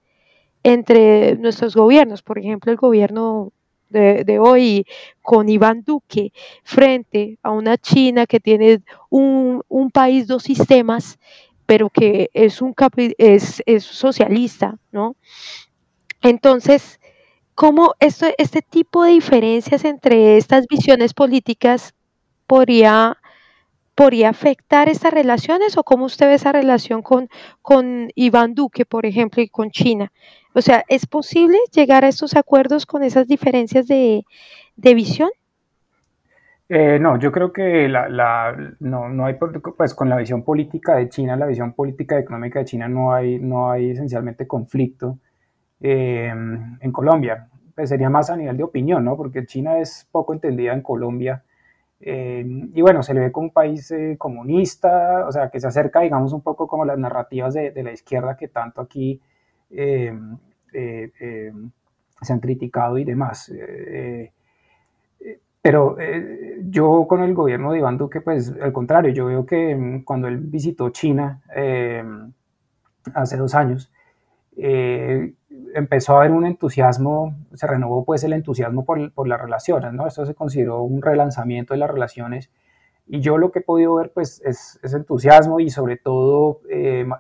entre 0.63 1.37
nuestros 1.37 1.75
gobiernos, 1.75 2.23
por 2.23 2.39
ejemplo, 2.39 2.71
el 2.71 2.79
gobierno 2.79 3.53
de, 3.89 4.39
hoy 4.39 4.87
con 5.21 5.49
Iván 5.49 5.83
Duque 5.85 6.33
frente 6.65 7.39
a 7.43 7.51
una 7.51 7.77
China 7.77 8.27
que 8.27 8.41
tiene 8.41 8.81
un, 9.11 9.63
un 9.69 9.91
país, 9.91 10.27
dos 10.27 10.45
sistemas, 10.45 11.19
pero 11.67 11.91
que 11.91 12.31
es 12.35 12.63
un 12.63 12.75
es, 13.19 13.63
es 13.67 13.85
socialista, 13.85 14.79
¿no? 14.91 15.17
Entonces, 16.23 17.01
¿cómo 17.55 17.95
esto, 18.01 18.27
este 18.39 18.63
tipo 18.63 19.05
de 19.05 19.13
diferencias 19.13 19.85
entre 19.85 20.37
estas 20.37 20.67
visiones 20.69 21.15
políticas 21.15 21.95
podría, 22.47 23.19
podría 23.95 24.31
afectar 24.31 24.89
estas 24.89 25.13
relaciones 25.13 25.77
o 25.77 25.85
cómo 25.85 26.07
usted 26.07 26.27
ve 26.27 26.35
esa 26.35 26.53
relación 26.53 27.03
con, 27.03 27.29
con 27.61 28.11
Iván 28.15 28.55
Duque, 28.55 28.85
por 28.87 29.07
ejemplo, 29.07 29.43
y 29.43 29.49
con 29.49 29.71
China? 29.71 30.13
O 30.55 30.63
sea, 30.63 30.85
¿es 30.89 31.07
posible 31.07 31.59
llegar 31.73 32.05
a 32.05 32.09
estos 32.09 32.37
acuerdos 32.37 32.87
con 32.87 33.03
esas 33.03 33.27
diferencias 33.27 33.87
de, 33.87 34.25
de 34.77 34.95
visión? 34.95 35.31
Eh, 36.75 36.99
no, 36.99 37.19
yo 37.19 37.31
creo 37.31 37.53
que 37.53 37.87
la, 37.87 38.57
no, 38.81 39.11
no, 39.11 39.27
hay, 39.27 39.35
pues 39.77 39.93
con 39.93 40.09
la 40.09 40.17
visión 40.17 40.43
política 40.43 40.95
de 40.95 41.11
China, 41.11 41.37
la 41.37 41.45
visión 41.45 41.75
política 41.75 42.19
económica 42.19 42.61
de 42.61 42.65
China 42.65 42.89
no 42.89 43.13
hay, 43.13 43.39
no 43.39 43.71
hay 43.71 43.91
esencialmente 43.91 44.47
conflicto 44.47 45.19
eh, 45.83 46.33
en 46.81 46.93
Colombia. 46.93 47.47
Pues 47.75 47.91
sería 47.91 48.09
más 48.09 48.31
a 48.31 48.39
nivel 48.39 48.57
de 48.57 48.63
opinión, 48.63 49.05
¿no? 49.05 49.19
Porque 49.19 49.45
China 49.45 49.81
es 49.81 50.09
poco 50.11 50.33
entendida 50.33 50.73
en 50.73 50.81
Colombia. 50.81 51.45
Eh, 52.01 52.43
y 52.73 52.81
bueno, 52.81 53.03
se 53.03 53.13
le 53.13 53.21
ve 53.21 53.33
como 53.33 53.49
un 53.49 53.53
país 53.53 53.93
comunista, 54.17 55.27
o 55.27 55.33
sea, 55.33 55.51
que 55.51 55.61
se 55.61 55.67
acerca, 55.67 56.01
digamos, 56.01 56.33
un 56.33 56.41
poco 56.41 56.67
como 56.69 56.87
las 56.87 56.97
narrativas 56.97 57.53
de, 57.53 57.71
de 57.73 57.83
la 57.83 57.93
izquierda 57.93 58.39
que 58.39 58.49
tanto 58.49 58.81
aquí 58.81 59.21
se 59.69 60.09
han 62.33 62.41
criticado 62.41 62.97
y 62.97 63.05
demás. 63.05 63.53
Pero 65.63 65.97
eh, 66.01 66.61
yo 66.65 67.07
con 67.09 67.23
el 67.23 67.35
gobierno 67.35 67.73
de 67.73 67.79
Iván 67.79 67.97
Duque, 67.97 68.21
pues 68.21 68.53
al 68.61 68.73
contrario, 68.73 69.13
yo 69.13 69.27
veo 69.27 69.47
que 69.47 69.75
mm, 69.77 70.03
cuando 70.05 70.27
él 70.27 70.39
visitó 70.39 70.91
China 70.91 71.41
eh, 71.55 72.05
hace 73.15 73.37
dos 73.37 73.55
años, 73.55 73.93
eh, 74.57 75.35
empezó 75.75 76.15
a 76.15 76.21
haber 76.21 76.33
un 76.33 76.47
entusiasmo, 76.47 77.37
se 77.55 77.67
renovó 77.69 78.05
pues 78.05 78.25
el 78.25 78.33
entusiasmo 78.33 78.85
por, 78.85 79.13
por, 79.13 79.29
las 79.29 79.41
relaciones, 79.41 79.93
¿no? 79.93 80.07
Esto 80.07 80.27
se 80.27 80.35
consideró 80.35 80.83
un 80.83 81.01
relanzamiento 81.01 81.75
de 81.75 81.79
las 81.79 81.91
relaciones 81.91 82.51
y 83.07 83.21
yo 83.21 83.39
lo 83.39 83.53
que 83.53 83.61
he 83.61 83.63
podido 83.63 83.95
ver 83.95 84.13
pues 84.13 84.43
es, 84.45 84.81
es 84.83 84.95
entusiasmo 84.95 85.61
y 85.61 85.71
sobre 85.71 85.97
todo 85.97 86.61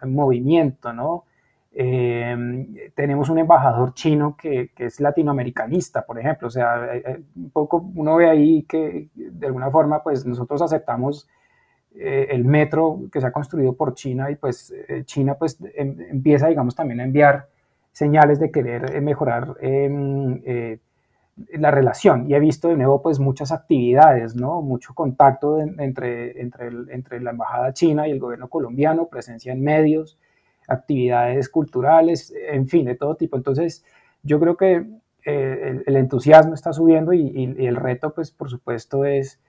movimiento, 0.05 0.93
¿no? 0.93 1.25
Eh, 1.75 2.93
tenemos 2.95 3.31
un 3.31 3.39
embajador 3.39 3.95
chino 3.95 4.37
que, 4.37 4.71
es 4.77 5.01
latinoamericanista, 5.01 6.05
por 6.05 6.19
ejemplo. 6.19 6.49
O 6.49 6.51
sea, 6.51 6.95
eh, 6.95 7.03
eh, 7.07 7.23
un 7.37 7.51
poco 7.51 7.91
uno 7.95 8.17
ve 8.17 8.29
ahí 8.29 8.63
que 8.65 9.09
de 9.15 9.47
alguna 9.47 9.71
forma, 9.71 10.03
pues 10.03 10.27
nosotros 10.27 10.61
aceptamos 10.63 11.29
el 11.95 12.47
metro 12.47 13.01
que 13.13 13.21
se 13.21 13.27
ha 13.27 13.33
construido 13.33 13.77
por 13.77 13.93
China 13.93 14.31
y 14.31 14.37
pues 14.37 14.73
China 15.05 15.35
pues 15.35 15.59
em, 15.75 15.95
empieza, 16.11 16.49
digamos, 16.49 16.75
también 16.75 17.01
a 17.01 17.05
enviar 17.05 17.49
señales 17.93 18.41
de 18.41 18.51
querer 18.51 19.03
mejorar 19.03 19.57
em, 19.61 20.41
la 21.53 21.71
relación. 21.71 22.31
Y 22.31 22.35
he 22.35 22.41
visto 22.41 22.69
de 22.69 22.77
nuevo 22.77 23.03
pues 23.03 23.21
muchas 23.21 23.53
actividades, 23.53 24.35
¿no? 24.35 24.63
Mucho 24.63 24.95
contacto 24.95 25.61
entre, 25.61 26.41
entre, 26.41 26.69
entre 26.89 27.21
la 27.21 27.33
embajada 27.33 27.75
china 27.75 28.09
y 28.09 28.13
el 28.13 28.21
gobierno 28.21 28.49
colombiano, 28.49 29.09
presencia 29.09 29.53
en 29.53 29.63
medios 29.63 30.19
actividades 30.69 31.49
culturales, 31.49 32.33
en 32.51 32.69
fin, 32.69 32.87
de 32.87 32.95
todo 32.95 33.17
tipo. 33.17 33.37
Entonces, 33.37 33.85
yo 34.23 34.39
creo 34.41 34.57
que 34.57 34.87
eh, 35.25 35.83
el, 35.87 35.97
entusiasmo 35.97 36.55
está 36.55 36.73
subiendo 36.73 37.13
y, 37.13 37.55
el 37.59 37.77
reto, 37.77 38.13
pues, 38.15 38.31
por 38.31 38.51
supuesto, 38.51 39.05
es, 39.05 39.41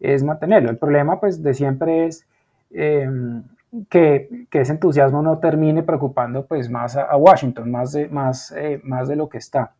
es 0.00 0.22
mantenerlo. 0.22 0.70
El 0.70 0.78
problema, 0.78 1.20
pues, 1.20 1.42
de 1.42 1.54
siempre 1.54 2.06
es 2.06 2.26
em, 2.70 3.42
que, 3.88 4.46
que, 4.50 4.60
ese 4.60 4.72
entusiasmo 4.72 5.22
no 5.22 5.38
termine 5.38 5.82
preocupando, 5.82 6.46
pues, 6.46 6.70
más 6.70 6.96
a, 6.96 7.16
Washington, 7.16 7.70
más 7.70 7.92
de, 7.92 8.08
más, 8.08 8.52
eh, 8.56 8.80
más 8.84 9.08
de 9.08 9.16
lo 9.16 9.28
que 9.28 9.38
está. 9.38 9.74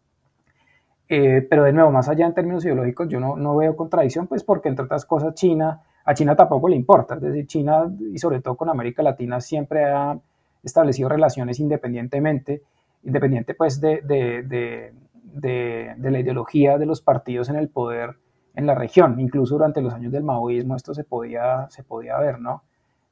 Eh, 1.08 1.46
pero 1.48 1.64
de 1.64 1.72
nuevo, 1.72 1.90
más 1.90 2.08
allá 2.08 2.24
en 2.26 2.32
términos 2.32 2.64
ideológicos, 2.64 3.06
yo 3.08 3.20
no, 3.20 3.36
no 3.36 3.54
veo 3.56 3.76
contradicción, 3.76 4.26
pues 4.26 4.42
porque 4.44 4.70
entre 4.70 4.86
otras 4.86 5.04
cosas 5.04 5.34
China, 5.34 5.82
a 6.06 6.14
China 6.14 6.34
tampoco 6.34 6.68
le 6.70 6.76
importa, 6.76 7.16
es 7.16 7.20
decir, 7.20 7.46
China 7.46 7.92
y 8.12 8.16
sobre 8.16 8.40
todo 8.40 8.56
con 8.56 8.70
América 8.70 9.02
Latina 9.02 9.38
siempre 9.38 9.84
ha 9.84 10.18
establecido 10.62 11.08
relaciones 11.08 11.60
independientemente, 11.60 12.62
independiente 13.02 13.54
pues 13.54 13.80
de, 13.80 14.00
de, 14.02 14.42
de, 14.42 15.94
de 15.96 16.10
la 16.10 16.18
ideología 16.18 16.78
de 16.78 16.86
los 16.86 17.00
partidos 17.00 17.48
en 17.48 17.56
el 17.56 17.68
poder 17.68 18.16
en 18.54 18.66
la 18.66 18.74
región. 18.74 19.18
Incluso 19.20 19.54
durante 19.54 19.80
los 19.80 19.94
años 19.94 20.12
del 20.12 20.24
maoísmo 20.24 20.76
esto 20.76 20.94
se 20.94 21.04
podía, 21.04 21.68
se 21.70 21.82
podía 21.82 22.18
ver, 22.18 22.38
¿no? 22.40 22.62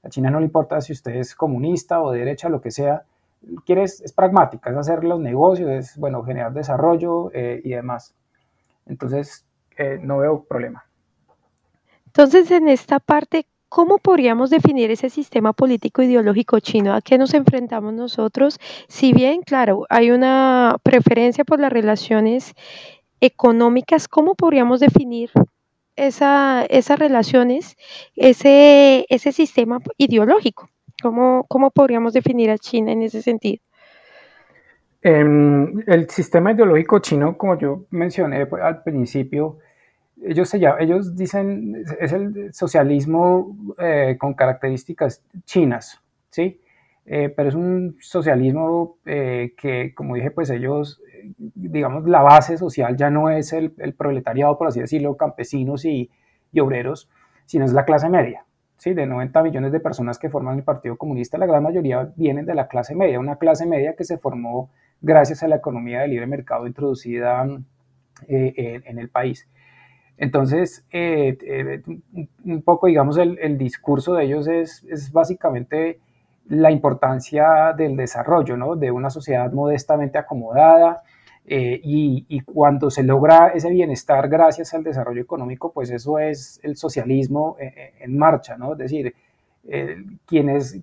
A 0.03 0.09
China 0.09 0.31
no 0.31 0.39
le 0.39 0.47
importa 0.47 0.81
si 0.81 0.93
usted 0.93 1.17
es 1.17 1.35
comunista 1.35 2.01
o 2.03 2.13
de 2.13 2.21
derecha, 2.21 2.49
lo 2.49 2.61
que 2.61 2.71
sea, 2.71 3.03
quiere 3.67 3.83
es, 3.83 4.13
pragmática, 4.15 4.71
es 4.71 4.77
hacer 4.77 5.05
los 5.05 5.21
negocios, 5.21 5.71
es, 5.71 5.97
bueno, 5.99 6.23
generar 6.23 6.53
desarrollo 6.53 7.31
eh, 7.35 7.61
y 7.63 7.71
demás. 7.71 8.15
Entonces, 8.87 9.47
eh, 9.77 9.99
no 10.03 10.19
veo 10.19 10.45
problema. 10.45 10.85
Entonces, 12.07 12.51
en 12.51 12.69
esta 12.69 12.99
parte, 12.99 13.47
¿cómo 13.71 13.99
podríamos 13.99 14.51
definir 14.51 14.91
ese 14.91 15.09
sistema 15.09 15.55
político 15.55 16.03
ideológico 16.03 16.59
chino? 16.61 16.93
¿A 16.93 17.01
qué 17.01 17.17
nos 17.17 17.33
enfrentamos 17.33 17.95
nosotros? 17.95 18.59
Si 18.89 19.15
bien, 19.15 19.41
claro, 19.43 19.87
hay 19.89 20.11
una 20.11 20.77
preferencia 20.83 21.45
por 21.45 21.61
las 21.61 21.73
relaciones 21.73 22.55
económicas, 23.23 24.09
¿cómo 24.09 24.35
podríamos 24.35 24.81
definir 24.81 25.31
esa, 25.97 26.67
esas 26.69 26.99
relaciones, 26.99 27.77
ese, 28.17 29.07
ese 29.09 29.33
sistema 29.33 29.79
ideológico? 29.97 30.69
¿Cómo, 31.03 31.47
¿Cómo 31.49 31.71
podríamos 31.71 32.13
definir 32.13 32.51
a 32.51 32.59
China 32.59 32.93
en 32.93 33.03
ese 33.03 33.23
sentido? 33.23 33.63
Em, 35.03 35.83
el 35.87 36.11
sistema 36.11 36.53
ideológico 36.53 36.99
chino, 36.99 37.39
como 37.39 37.57
yo 37.57 37.87
mencioné 37.91 38.47
al 38.63 38.83
principio, 38.83 39.59
ellos, 40.25 40.53
ellos 40.55 41.17
dicen, 41.17 41.85
es 41.99 42.13
el 42.13 42.53
socialismo 42.53 43.57
eh, 43.79 44.17
con 44.19 44.35
características 44.35 45.23
chinas, 45.45 46.01
¿sí? 46.31 46.61
Eh, 47.07 47.29
pero 47.31 47.49
es 47.49 47.55
un 47.55 47.97
socialismo 48.01 48.99
eh, 49.07 49.55
que, 49.57 49.95
como 49.95 50.15
dije, 50.15 50.31
pues 50.31 50.51
ellos, 50.51 51.01
digamos, 51.37 52.05
la 52.05 52.23
base 52.23 52.59
social 52.59 52.97
ya 52.97 53.11
no 53.11 53.31
es 53.31 53.53
el, 53.53 53.73
proletariado, 53.97 54.57
por 54.59 54.69
así 54.69 54.81
decirlo, 54.81 55.17
campesinos 55.17 55.85
y, 55.85 56.11
obreros, 56.61 57.09
sino 57.47 57.65
es 57.65 57.73
la 57.73 57.85
clase 57.85 58.09
media, 58.09 58.45
¿sí? 58.77 58.93
De 58.93 59.07
90 59.07 59.43
millones 59.43 59.73
de 59.73 59.81
personas 59.81 60.19
que 60.19 60.31
forman 60.31 60.59
el 60.59 60.65
Partido 60.65 60.97
Comunista, 60.97 61.39
la 61.39 61.47
gran 61.47 61.63
mayoría 61.63 62.13
vienen 62.17 62.45
de 62.45 62.55
la 62.55 62.69
clase 62.69 62.95
media, 62.95 63.19
una 63.19 63.37
clase 63.37 63.67
media 63.67 63.95
que 63.97 64.05
se 64.05 64.19
formó 64.19 64.71
gracias 65.01 65.43
a 65.43 65.49
la 65.49 65.57
economía 65.57 66.01
de 66.01 66.09
libre 66.09 66.27
mercado 66.27 66.67
introducida 66.67 67.43
en 68.29 68.99
el 68.99 69.09
país. 69.09 69.49
Entonces, 70.21 70.85
eh, 70.93 71.39
eh, 71.43 71.83
un 72.45 72.61
poco, 72.61 72.89
digamos, 72.89 73.17
el, 73.17 73.57
discurso 73.57 74.13
de 74.15 74.25
ellos 74.27 74.47
es, 74.49 75.11
básicamente 75.13 75.99
la 76.47 76.71
importancia 76.71 77.73
del 77.75 77.97
desarrollo, 77.97 78.55
¿no? 78.59 78.77
De 78.77 78.91
una 78.91 79.09
sociedad 79.09 79.51
modestamente 79.51 80.19
acomodada 80.19 81.03
eh, 81.47 81.81
y, 81.83 82.41
cuando 82.43 82.91
se 82.91 83.03
logra 83.03 83.49
ese 83.55 83.71
bienestar 83.71 84.29
gracias 84.29 84.75
al 84.75 84.85
desarrollo 84.85 85.23
económico, 85.23 85.73
pues 85.73 85.91
eso 85.91 86.19
es 86.19 86.61
el 86.63 86.77
socialismo 86.77 87.57
en 87.59 88.19
marcha, 88.19 88.59
¿no? 88.59 88.73
Es 88.73 88.79
decir, 88.79 89.15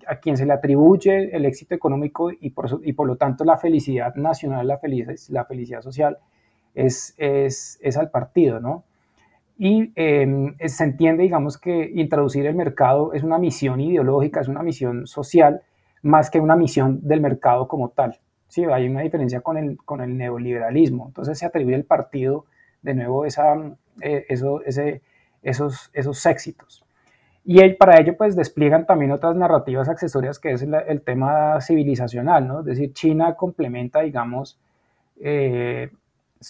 a 0.08 0.16
quien 0.16 0.36
se 0.38 0.46
le 0.48 0.54
atribuye 0.54 1.36
el 1.36 1.46
éxito 1.46 1.76
económico 1.76 2.32
y 2.32 2.50
por, 2.50 3.08
lo 3.08 3.16
tanto 3.18 3.46
la 3.46 3.60
felicidad 3.60 4.16
nacional, 4.16 4.66
la, 4.66 4.80
felicidad, 4.80 5.82
social, 5.84 6.18
es 6.74 7.16
al 7.98 8.10
partido, 8.10 8.60
¿no? 8.60 8.84
Y 9.58 9.92
em, 9.96 10.56
se 10.66 10.84
entiende, 10.84 11.24
digamos, 11.24 11.58
que 11.58 11.92
introducir 11.96 12.46
el 12.46 12.56
mercado 12.56 13.14
es 13.14 13.24
una 13.24 13.40
misión 13.40 13.80
ideológica, 13.82 14.42
es 14.42 14.48
una 14.48 14.62
misión 14.62 15.08
social, 15.08 15.62
más 16.04 16.30
que 16.30 16.40
una 16.40 16.56
misión 16.56 17.00
del 17.02 17.22
mercado 17.22 17.68
como 17.68 17.90
tal. 17.90 18.20
Sí, 18.48 18.64
hay 18.66 18.88
una 18.88 19.02
diferencia 19.02 19.42
con 19.42 19.58
el, 19.58 19.78
con 19.78 20.02
el 20.02 20.16
neoliberalismo. 20.18 21.08
Entonces 21.08 21.40
se 21.40 21.46
atribuye 21.46 21.76
al 21.76 21.84
partido, 21.86 22.46
de 22.82 22.94
nuevo, 22.94 23.26
esa, 23.26 23.56
eh, 24.02 24.26
eso, 24.30 24.62
ese, 24.64 25.02
esos, 25.42 25.90
esos 25.94 26.26
éxitos. 26.26 26.86
Y 27.50 27.74
para 27.76 28.00
ello, 28.00 28.18
pues, 28.18 28.36
despliegan 28.36 28.86
también 28.86 29.12
otras 29.12 29.36
narrativas 29.36 29.88
accesorias, 29.88 30.38
que 30.38 30.52
es 30.52 30.64
el, 30.64 31.02
tema 31.02 31.62
civilizacional, 31.62 32.46
¿no? 32.46 32.60
Es 32.60 32.66
decir, 32.66 32.92
China 32.94 33.36
complementa, 33.36 34.02
digamos, 34.02 34.60
eh, 35.22 35.90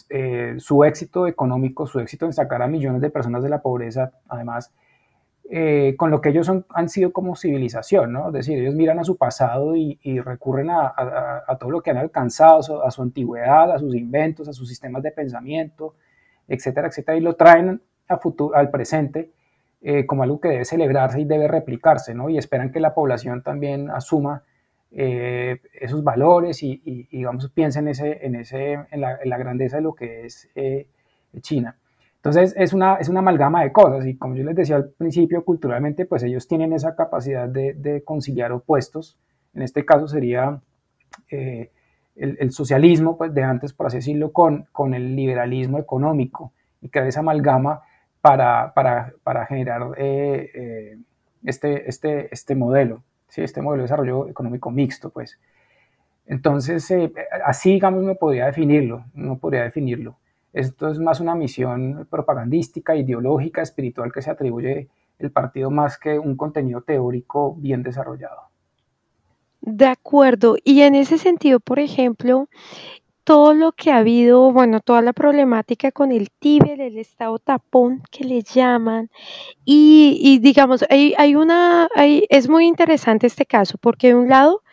eh, 0.10 0.56
su 0.58 0.84
éxito 0.84 1.28
económico, 1.28 1.88
su 1.88 2.00
éxito 2.00 2.26
en 2.26 2.34
sacar 2.34 2.62
a 2.62 2.68
millones 2.68 3.02
de 3.02 3.10
personas 3.10 3.44
de 3.44 3.50
la 3.50 3.62
pobreza, 3.62 4.12
además, 4.28 4.72
eh, 5.50 5.96
con 5.98 6.12
lo 6.12 6.20
que 6.20 6.30
ellos 6.30 6.52
han 6.70 6.90
sido 6.90 7.14
como 7.14 7.38
civilización, 7.38 8.12
¿no? 8.12 8.28
Es 8.28 8.34
decir, 8.34 8.60
ellos 8.60 8.76
miran 8.76 9.00
a 9.00 9.06
su 9.06 9.16
pasado 9.16 9.76
y, 9.78 9.98
recurren 10.20 10.70
a, 10.70 11.58
todo 11.60 11.72
lo 11.72 11.82
que 11.82 11.92
han 11.92 11.98
alcanzado, 11.98 12.84
a 12.84 12.92
su 12.92 13.02
antigüedad, 13.02 13.72
a 13.72 13.80
sus 13.80 13.96
inventos, 13.96 14.50
a 14.50 14.54
sus 14.54 14.68
sistemas 14.68 15.04
de 15.04 15.12
pensamiento, 15.12 15.96
etcétera, 16.48 16.90
etcétera, 16.90 17.18
y 17.18 17.22
lo 17.22 17.36
traen 17.36 17.82
a 18.10 18.18
futuro, 18.18 18.56
al 18.56 18.70
presente 18.70 19.32
eh, 19.82 20.06
como 20.06 20.24
algo 20.24 20.42
que 20.42 20.50
debe 20.50 20.66
celebrarse 20.66 21.22
y 21.22 21.26
debe 21.26 21.48
replicarse, 21.48 22.14
¿no? 22.14 22.30
Y 22.30 22.38
esperan 22.38 22.72
que 22.72 22.80
la 22.80 22.94
población 22.94 23.42
también 23.42 23.90
asuma 23.90 24.44
eh, 24.92 25.62
esos 25.74 26.04
valores 26.04 26.64
y, 26.64 27.08
digamos, 27.12 27.50
piensa 27.52 27.80
en, 27.80 27.90
ese, 27.90 28.26
en, 28.26 28.36
ese, 28.36 28.74
en, 28.90 29.02
la, 29.02 29.38
grandeza 29.38 29.78
de 29.78 29.84
lo 29.84 29.94
que 29.94 30.26
es 30.26 30.50
eh, 30.56 30.88
China. 31.42 31.78
Entonces 32.16 32.54
es 32.58 32.74
una, 32.74 32.96
es 32.96 33.10
una 33.10 33.20
amalgama 33.20 33.64
de 33.64 33.72
cosas 33.72 34.06
y 34.06 34.18
como 34.18 34.36
yo 34.36 34.44
les 34.44 34.56
decía 34.56 34.78
al 34.78 34.90
principio, 34.90 35.46
culturalmente, 35.46 36.06
pues 36.06 36.24
ellos 36.24 36.48
tienen 36.48 36.74
esa 36.74 36.96
capacidad 36.96 37.48
de, 37.48 38.04
conciliar 38.06 38.52
opuestos. 38.52 39.18
En 39.54 39.62
este 39.62 39.86
caso 39.86 40.08
sería 40.08 40.62
eh, 41.30 41.72
el, 42.16 42.52
socialismo, 42.52 43.18
pues 43.18 43.34
de 43.34 43.44
antes, 43.44 43.74
por 43.74 43.88
así 43.88 43.98
decirlo, 43.98 44.32
con, 44.32 44.68
con 44.72 44.94
el 44.94 45.16
liberalismo 45.16 45.80
económico 45.80 46.54
y 46.82 46.90
crear 46.90 47.08
esa 47.08 47.20
amalgama 47.20 47.82
para, 48.22 48.74
para, 48.74 49.14
para 49.24 49.46
generar 49.46 49.92
este, 51.44 51.90
este, 51.90 52.34
este 52.34 52.56
modelo. 52.56 53.04
¿Sí? 53.28 53.42
este 53.42 53.62
modelo 53.62 53.82
de 53.82 53.86
desarrollo 53.86 54.28
económico 54.28 54.72
mixto, 54.72 55.10
pues. 55.10 55.40
Entonces, 56.26 56.90
eh, 56.92 57.12
así, 57.46 57.74
digamos, 57.74 58.04
no 58.04 58.16
podría 58.16 58.46
definirlo, 58.48 59.06
no 59.14 59.38
podría 59.38 59.64
definirlo. 59.64 60.18
Esto 60.54 60.90
es 60.90 61.00
más 61.00 61.20
una 61.20 61.36
misión 61.36 62.08
propagandística, 62.10 62.96
ideológica, 62.96 63.62
espiritual 63.62 64.12
que 64.12 64.22
se 64.22 64.32
atribuye 64.32 64.90
el 65.20 65.32
partido 65.32 65.72
más 65.72 65.98
que 65.98 66.20
un 66.20 66.36
contenido 66.36 66.82
teórico 66.82 67.56
bien 67.56 67.84
desarrollado. 67.84 68.50
De 69.62 69.86
acuerdo. 69.86 70.56
Y 70.64 70.82
en 70.82 70.96
ese 70.96 71.18
sentido, 71.18 71.60
por 71.60 71.80
ejemplo, 71.80 72.48
todo 73.28 73.54
lo 73.54 73.74
que 73.74 73.92
ha 73.92 73.98
habido, 73.98 74.54
bueno, 74.54 74.80
toda 74.80 75.02
la 75.02 75.12
problemática 75.12 75.92
con 75.92 76.14
el 76.14 76.30
Tíbet, 76.32 76.80
el 76.80 76.98
estado 76.98 77.40
tapón 77.40 78.02
que 78.10 78.24
le 78.24 78.42
llaman, 78.42 79.10
y, 79.66 80.40
digamos, 80.40 80.86
hay, 80.90 81.14
hay 81.18 81.36
una, 81.36 81.90
hay, 81.94 82.24
es 82.30 82.48
muy 82.48 82.66
interesante 82.66 83.28
este 83.28 83.46
caso, 83.46 83.78
porque 83.82 84.08
de 84.08 84.16
un 84.16 84.30
lado 84.30 84.64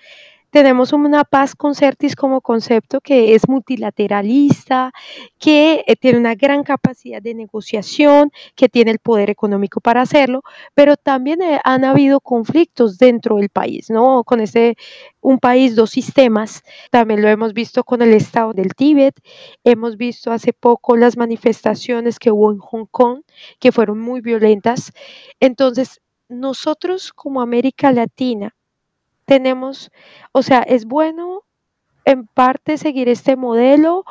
tenemos 0.55 0.93
una 0.93 1.25
paz 1.25 1.57
con 1.57 1.75
Certis 1.75 2.15
como 2.15 2.41
concepto 2.41 3.01
que 3.01 3.35
es 3.35 3.49
multilateralista, 3.49 4.93
que 5.41 5.83
eh, 5.85 5.97
tiene 5.97 6.17
una 6.21 6.37
gran 6.37 6.63
capacidad 6.63 7.21
de 7.21 7.35
negociación, 7.35 8.31
que 8.55 8.69
tiene 8.69 8.93
el 8.93 9.01
poder 9.01 9.31
económico 9.31 9.81
para 9.81 10.03
hacerlo, 10.03 10.43
pero 10.73 10.97
también 10.97 11.43
eh, 11.43 11.61
han 11.65 11.85
habido 11.85 12.21
conflictos 12.21 12.99
dentro 12.99 13.39
del 13.39 13.49
país, 13.49 13.91
¿no? 13.91 14.23
Con 14.23 14.39
ese 14.39 14.77
un 15.21 15.41
país, 15.41 15.75
dos 15.75 15.91
sistemas. 15.91 16.63
También 16.93 17.21
lo 17.21 17.29
hemos 17.29 17.53
visto 17.53 17.83
con 17.83 18.01
el 18.01 18.13
estado 18.15 18.53
del 18.53 18.77
Tíbet. 18.77 19.17
Hemos 19.65 19.97
visto 19.97 20.31
hace 20.31 20.53
poco 20.53 20.97
las 20.97 21.17
manifestaciones 21.17 22.21
que 22.21 22.31
hubo 22.31 22.53
en 22.53 22.59
Hong 22.59 22.87
Kong, 22.93 23.23
que 23.59 23.73
fueron 23.73 23.99
muy 23.99 24.21
violentas. 24.21 24.93
Entonces, 25.41 26.01
nosotros 26.29 27.13
como 27.13 27.43
América 27.43 27.91
Latina, 27.91 28.55
tenemos, 29.25 29.91
o 30.33 30.43
sea, 30.43 30.61
es 30.63 30.85
bueno 30.85 31.43
en 32.05 32.27
parte 32.27 32.79
seguir 32.79 33.09
este 33.09 33.37
modelo. 33.37 34.05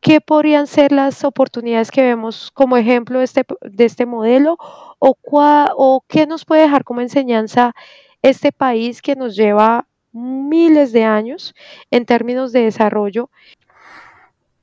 ¿Qué 0.00 0.20
podrían 0.20 0.66
ser 0.66 0.92
las 0.92 1.24
oportunidades 1.24 1.90
que 1.90 2.02
vemos 2.02 2.50
como 2.52 2.76
ejemplo 2.76 3.18
de 3.18 3.24
este, 3.24 3.44
de 3.62 3.84
este 3.84 4.06
modelo? 4.06 4.56
¿O, 4.98 5.16
¿O 5.30 6.04
qué 6.06 6.26
nos 6.26 6.44
puede 6.44 6.62
dejar 6.62 6.84
como 6.84 7.00
enseñanza 7.00 7.74
este 8.22 8.52
país 8.52 9.02
que 9.02 9.16
nos 9.16 9.36
lleva 9.36 9.86
miles 10.12 10.92
de 10.92 11.04
años 11.04 11.54
en 11.90 12.06
términos 12.06 12.52
de 12.52 12.62
desarrollo? 12.62 13.30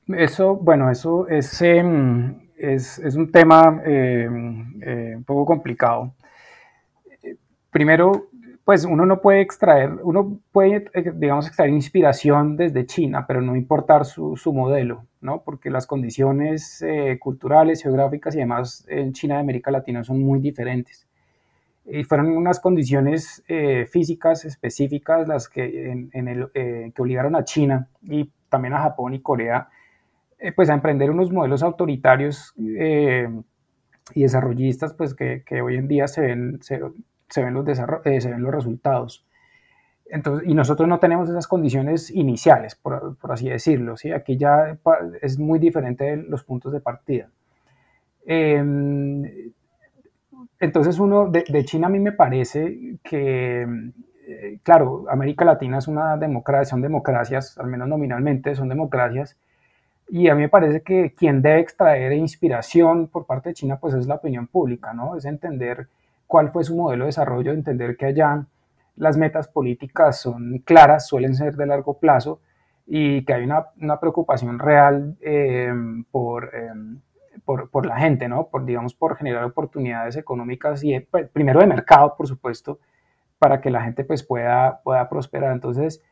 Eso, 0.08 0.56
bueno, 0.56 0.90
eso 0.90 1.26
es, 1.28 1.62
em, 1.62 2.38
es, 2.56 2.98
es 2.98 3.14
un 3.14 3.30
tema 3.30 3.80
em, 3.84 4.82
eh, 4.82 5.14
un 5.16 5.24
poco 5.24 5.46
complicado. 5.46 6.12
Primero, 7.70 8.28
pues 8.64 8.86
uno 8.86 9.04
no 9.04 9.20
puede 9.20 9.42
extraer, 9.42 9.92
uno 10.02 10.40
puede, 10.50 10.90
eh, 10.94 11.12
digamos, 11.14 11.46
extraer 11.46 11.70
inspiración 11.70 12.56
desde 12.56 12.86
China, 12.86 13.26
pero 13.26 13.42
no 13.42 13.56
importar 13.56 14.06
su, 14.06 14.38
modelo, 14.54 15.04
¿no? 15.20 15.42
Porque 15.42 15.70
las 15.70 15.86
condiciones 15.86 16.80
eh, 16.80 17.18
culturales, 17.20 17.82
geográficas 17.82 18.34
y 18.34 18.38
demás 18.38 18.86
en 18.88 19.12
China 19.12 19.36
y 19.36 19.40
América 19.40 19.70
Latina 19.70 20.02
son 20.02 20.22
muy 20.22 20.40
diferentes. 20.40 21.06
Y 21.84 22.04
fueron 22.04 22.34
unas 22.34 22.58
condiciones 22.60 23.44
eh, 23.48 23.86
físicas 23.86 24.46
específicas 24.46 25.28
las 25.28 25.50
que, 25.50 26.08
que 26.94 27.02
obligaron 27.02 27.36
a 27.36 27.44
China 27.44 27.88
y 28.02 28.30
también 28.48 28.72
a 28.72 28.80
Japón 28.80 29.12
y 29.12 29.20
Corea, 29.20 29.68
pues 30.56 30.70
a 30.70 30.74
emprender 30.74 31.10
unos 31.10 31.30
modelos 31.30 31.62
autoritarios 31.62 32.54
y 32.56 34.22
desarrollistas, 34.22 34.94
pues 34.94 35.14
que, 35.14 35.42
que, 35.44 35.60
hoy 35.60 35.76
en 35.76 35.88
día 35.88 36.06
se 36.06 36.20
ven, 36.22 36.58
se, 36.62 36.80
se 37.28 37.44
ven, 37.44 37.54
los, 37.54 37.66
eh, 37.68 38.20
se 38.20 38.30
ven 38.30 38.42
los 38.42 38.54
resultados. 38.54 39.24
Entonces, 40.06 40.48
y 40.48 40.54
nosotros 40.54 40.88
no 40.88 40.98
tenemos 40.98 41.28
esas 41.28 41.48
condiciones 41.48 42.10
iniciales, 42.10 42.74
por, 42.74 43.16
por, 43.16 43.32
así 43.32 43.48
decirlo. 43.48 43.96
¿sí? 43.96 44.12
Aquí 44.12 44.36
ya 44.36 44.78
es 45.22 45.38
muy 45.38 45.58
diferente 45.58 46.16
los 46.16 46.44
puntos 46.44 46.72
de 46.72 46.80
partida. 46.80 47.30
Eh, 48.26 48.62
entonces, 50.60 50.98
uno 50.98 51.28
de, 51.28 51.44
de, 51.48 51.64
China 51.64 51.88
a 51.88 51.90
mí 51.90 51.98
me 51.98 52.12
parece 52.12 52.98
que, 53.02 53.66
eh, 54.26 54.58
claro, 54.62 55.04
América 55.08 55.44
Latina 55.44 55.78
es 55.78 55.88
una 55.88 56.16
democracia, 56.16 56.70
son 56.70 56.80
democracias, 56.80 57.58
al 57.58 57.66
menos 57.66 57.88
nominalmente 57.88 58.54
son 58.54 58.68
democracias, 58.68 59.36
y 60.08 60.28
a 60.28 60.34
mí 60.34 60.42
me 60.42 60.48
parece 60.48 60.82
que 60.82 61.14
quien 61.14 61.42
debe 61.42 61.60
extraer 61.60 62.12
inspiración 62.12 63.08
por 63.08 63.26
parte 63.26 63.50
de 63.50 63.54
China, 63.54 63.78
pues 63.80 63.94
es 63.94 64.06
la 64.06 64.16
opinión 64.16 64.46
pública, 64.46 64.92
¿no? 64.92 65.16
Es 65.16 65.24
entender 65.24 65.88
cuál 66.26 66.50
fue 66.50 66.64
su 66.64 66.76
modelo 66.76 67.04
de 67.04 67.08
desarrollo, 67.08 67.52
entender 67.52 67.96
que 67.96 68.06
allá 68.06 68.46
las 68.96 69.16
metas 69.16 69.48
políticas 69.48 70.20
son 70.20 70.58
claras, 70.64 71.06
suelen 71.06 71.34
ser 71.34 71.56
de 71.56 71.66
largo 71.66 71.98
plazo 71.98 72.40
y 72.86 73.24
que 73.24 73.34
hay 73.34 73.44
una, 73.44 73.66
una 73.80 73.98
preocupación 73.98 74.58
real 74.58 75.16
eh, 75.20 75.72
por, 76.10 76.50
eh, 76.54 76.72
por, 77.44 77.70
por, 77.70 77.86
la 77.86 77.98
gente, 77.98 78.28
¿no? 78.28 78.48
Por, 78.48 78.64
digamos, 78.64 78.94
por 78.94 79.16
generar 79.16 79.44
oportunidades 79.44 80.16
económicas 80.16 80.84
y 80.84 80.98
pues, 81.00 81.28
primero 81.30 81.60
de 81.60 81.66
mercado, 81.66 82.14
por 82.16 82.28
supuesto, 82.28 82.78
para 83.38 83.60
que 83.60 83.70
la 83.70 83.82
gente 83.82 84.04
pues 84.04 84.22
pueda, 84.22 84.80
pueda 84.82 85.08
prosperar. 85.08 85.52
Entonces, 85.52 86.02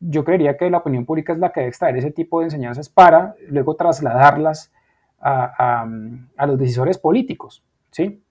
yo 0.00 0.24
creería 0.24 0.56
que 0.56 0.70
la 0.70 0.78
opinión 0.78 1.04
pública 1.04 1.32
es 1.32 1.38
la 1.38 1.50
que 1.50 1.60
debe 1.60 1.68
extraer 1.68 1.96
ese 1.96 2.10
tipo 2.10 2.40
de 2.40 2.46
enseñanzas 2.46 2.88
para 2.88 3.34
luego 3.48 3.74
trasladarlas 3.74 4.72
a, 5.20 5.82
a, 5.82 5.88
a 6.36 6.46
los 6.46 6.58
decisores 6.58 6.98
políticos, 6.98 7.64
¿sí? 7.90 8.23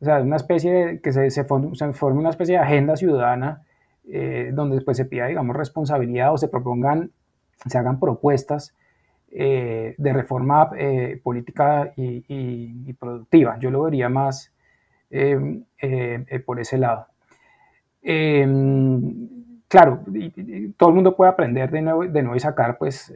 O 0.00 0.04
sea, 0.04 0.20
una 0.20 0.36
especie 0.36 0.72
de, 0.72 1.00
que 1.00 1.12
se, 1.12 1.30
se, 1.30 1.46
una 1.50 2.30
especie 2.30 2.56
de 2.56 2.60
agenda 2.60 2.96
ciudadana 2.96 3.62
eh, 4.06 4.50
donde 4.52 4.76
después 4.76 4.96
se 4.96 5.04
pida, 5.06 5.26
digamos, 5.26 5.56
responsabilidad 5.56 6.32
o 6.32 6.38
se 6.38 6.48
propongan, 6.48 7.10
se 7.66 7.78
hagan 7.78 7.98
propuestas 7.98 8.74
eh, 9.36 9.96
de 9.98 10.12
reforma 10.12 10.70
eh, 10.78 11.20
política 11.20 11.92
y, 11.96 12.92
productiva. 12.92 13.58
Yo 13.58 13.68
lo 13.72 13.82
vería 13.82 14.08
más 14.08 14.52
por 16.46 16.60
ese 16.60 16.78
lado. 16.78 17.08
Eh, 18.00 18.46
claro, 19.66 20.04
todo 20.76 20.88
el 20.90 20.94
mundo 20.94 21.16
puede 21.16 21.32
aprender 21.32 21.68
de 21.68 21.82
nuevo, 21.82 22.36
y 22.36 22.40
sacar 22.40 22.78
pues 22.78 23.12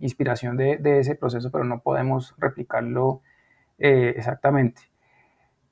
inspiración 0.00 0.56
de, 0.56 0.98
ese 0.98 1.14
proceso, 1.14 1.52
pero 1.52 1.62
no 1.62 1.80
podemos 1.80 2.34
replicarlo 2.38 3.22
exactamente. 3.78 4.82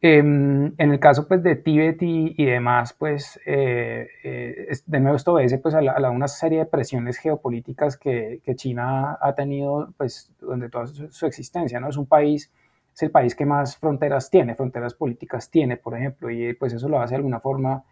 Em, 0.04 0.74
en 0.78 0.90
el 0.90 0.98
caso 0.98 1.28
pues 1.28 1.44
de 1.44 1.54
Tíbet 1.54 2.02
y, 2.02 2.44
demás, 2.44 2.92
pues 2.92 3.38
de 3.44 5.00
nuevo 5.00 5.16
esto 5.16 5.32
obedece 5.32 5.58
pues 5.58 5.74
a, 5.76 6.10
una 6.10 6.26
serie 6.26 6.58
de 6.58 6.66
presiones 6.66 7.18
geopolíticas 7.18 7.96
que, 7.96 8.40
China 8.56 9.16
ha 9.20 9.34
tenido 9.34 9.94
pues 9.96 10.32
durante 10.40 10.68
toda 10.68 10.86
su, 10.88 11.26
existencia, 11.26 11.78
¿no? 11.78 11.88
Es 11.88 11.96
un 11.96 12.06
país 12.06 12.50
es 12.94 13.02
el 13.02 13.10
país 13.10 13.34
que 13.34 13.46
más 13.46 13.76
fronteras 13.78 14.28
tiene, 14.28 14.54
fronteras 14.54 14.92
políticas 14.94 15.50
tiene, 15.50 15.78
por 15.78 15.96
ejemplo, 15.96 16.30
y 16.30 16.52
pues 16.54 16.74
eso 16.74 16.88
lo 16.88 17.00
hace 17.00 17.12
de 17.12 17.16
alguna 17.16 17.40
forma 17.40 17.84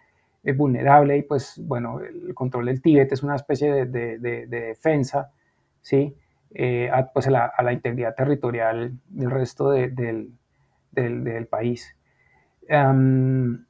es 0.43 0.57
vulnerable 0.57 1.17
y 1.17 1.23
pues 1.23 1.61
bueno, 1.65 2.01
el 2.01 2.35
control 2.35 2.67
del 2.67 2.83
Tíbet 2.83 3.13
es 3.13 3.23
una 3.23 3.37
especie 3.37 3.73
de, 3.73 3.87
de, 3.87 4.19
de, 4.19 4.47
de 4.47 4.61
defensa, 4.61 5.31
¿sí? 5.81 6.15
Eh, 6.53 6.91
a, 6.93 7.07
pues 7.13 7.29
a 7.29 7.31
la, 7.31 7.73
integridad 7.73 8.15
territorial 8.15 8.99
del 9.09 9.31
resto 9.31 9.71
del, 9.71 10.33
país. 11.49 11.97
Um, 12.69 13.65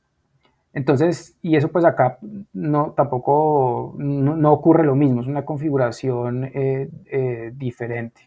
entonces, 0.72 1.36
y 1.42 1.56
eso 1.56 1.68
pues 1.68 1.84
acá 1.84 2.18
no, 2.52 2.92
tampoco, 2.92 3.94
no, 3.98 4.52
ocurre 4.52 4.84
lo 4.84 4.94
mismo, 4.94 5.20
es 5.20 5.26
una 5.26 5.44
configuración 5.44 6.44
eh, 6.44 6.88
eh, 7.06 7.52
diferente. 7.54 8.22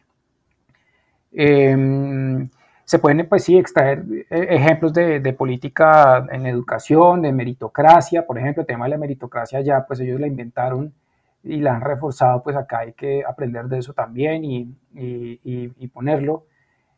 Eh, 1.31 2.47
se 2.85 2.99
pueden, 2.99 3.27
pues 3.29 3.45
sí, 3.45 3.57
extraer 3.57 4.03
eh, 4.29 4.47
ejemplos 4.49 4.93
de, 4.93 5.33
política 5.33 6.27
en 6.31 6.45
educación, 6.45 7.21
de 7.21 7.31
meritocracia, 7.31 8.25
por 8.27 8.37
ejemplo, 8.37 8.61
el 8.61 8.67
tema 8.67 8.85
de 8.85 8.91
la 8.91 8.97
meritocracia 8.97 9.61
ya, 9.61 9.85
pues 9.87 10.01
ellos 10.01 10.19
la 10.19 10.27
inventaron 10.27 10.93
y 11.43 11.57
la 11.57 11.75
han 11.75 11.81
reforzado, 11.81 12.43
pues 12.43 12.55
acá 12.57 12.79
hay 12.79 12.93
que 12.93 13.23
aprender 13.25 13.65
de 13.65 13.79
eso 13.79 13.93
también 13.93 14.43
y, 14.43 14.75
y 14.93 15.87
ponerlo. 15.87 16.45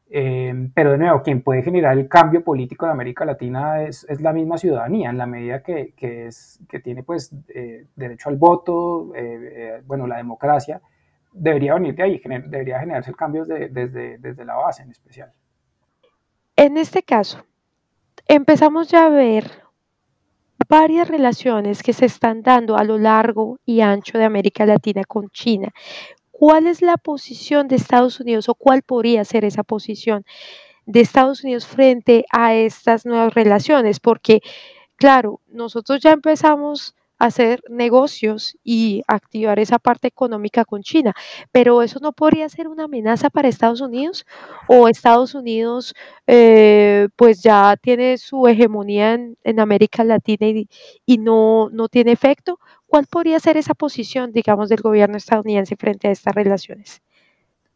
Eh, 0.10 0.70
pero 0.74 0.91
de 0.91 0.98
nuevo, 1.00 1.22
quien 1.24 1.41
puede 1.41 1.63
generar 1.63 1.98
el 1.98 2.08
cambio 2.08 2.44
político 2.44 2.86
en 2.86 2.91
América 2.91 3.26
Latina 3.26 3.82
es, 3.82 4.06
es 4.08 4.22
la 4.22 4.34
misma 4.34 4.58
ciudadanía, 4.58 5.10
en 5.10 5.18
la 5.18 5.26
medida 5.26 5.63
que, 5.63 5.94
que, 5.96 6.28
es, 6.28 6.60
que 6.70 6.80
tiene 6.80 7.04
pues 7.04 7.32
eh, 7.50 7.88
derecho 7.96 8.30
al 8.30 8.38
voto, 8.38 9.12
eh, 9.15 9.82
bueno, 9.86 10.06
la 10.06 10.18
democracia, 10.18 10.82
debería 11.34 11.74
venir 11.74 11.96
de 11.96 12.04
ahí, 12.04 12.20
gener, 12.20 12.46
debería 12.46 12.80
generarse 12.80 13.10
el 13.10 13.18
cambio 13.18 13.46
de, 13.46 13.70
desde, 13.70 14.18
desde 14.20 14.46
la 14.46 14.56
base 14.56 14.84
en 14.84 14.91
especial. 14.91 15.32
En 16.56 16.78
este 16.78 17.04
caso, 17.04 17.44
empezamos 18.28 18.88
ya 18.89 19.08
a 19.08 19.10
ver 19.10 19.65
varias 20.70 21.08
relaciones 21.08 21.84
que 21.84 21.94
se 21.94 22.06
están 22.06 22.41
dando 22.41 22.78
a 22.78 22.84
lo 22.84 22.98
largo 22.98 23.60
y 23.65 23.82
ancho 23.82 24.18
de 24.18 24.24
América 24.24 24.65
Latina 24.65 25.04
con 25.04 25.30
China. 25.30 25.70
¿Cuál 26.38 26.67
es 26.67 26.82
la 26.82 26.98
posición 26.98 27.69
de 27.69 27.78
Estados 27.78 28.19
Unidos 28.19 28.50
o 28.50 28.56
cuál 28.56 28.82
podría 28.82 29.24
ser 29.24 29.45
esa 29.45 29.63
posición 29.63 30.26
de 30.86 31.02
Estados 31.02 31.43
Unidos 31.45 31.65
frente 31.65 32.26
a 32.30 32.54
estas 32.56 33.06
nuevas 33.06 33.34
relaciones? 33.34 34.02
Porque, 34.02 34.41
claro, 34.98 35.39
nosotros 35.48 36.02
ya 36.02 36.12
empezamos 36.12 36.95
hacer 37.17 37.62
negocios 37.69 38.58
y 38.63 39.02
activar 39.08 39.60
esa 39.60 39.80
parte 39.80 40.08
económica 40.08 40.65
con 40.65 40.82
China. 40.84 41.13
Pero 41.52 41.82
eso 41.82 42.00
no 42.02 42.12
podría 42.12 42.50
ser 42.50 42.67
una 42.67 42.86
amenaza 42.86 43.30
para 43.30 43.48
Estados 43.48 43.82
Unidos 43.82 44.26
o 44.67 44.88
Estados 44.88 45.36
Unidos 45.36 45.93
eh, 46.28 47.08
pues 47.15 47.41
ya 47.41 47.78
tiene 47.82 48.17
su 48.17 48.48
hegemonía 48.48 49.13
en, 49.13 49.38
en 49.43 49.60
América 49.60 50.04
Latina 50.04 50.48
y, 50.48 50.67
y, 51.06 51.17
no, 51.17 51.69
no 51.71 51.88
tiene 51.88 52.12
efecto. 52.12 52.60
¿Cuál 52.88 53.08
podría 53.08 53.39
ser 53.39 53.58
esa 53.58 53.74
posición, 53.74 54.32
digamos, 54.32 54.69
del 54.69 54.82
gobierno 54.82 55.17
estadounidense 55.17 55.76
frente 55.76 56.08
a 56.08 56.12
estas 56.12 56.34
relaciones? 56.34 57.02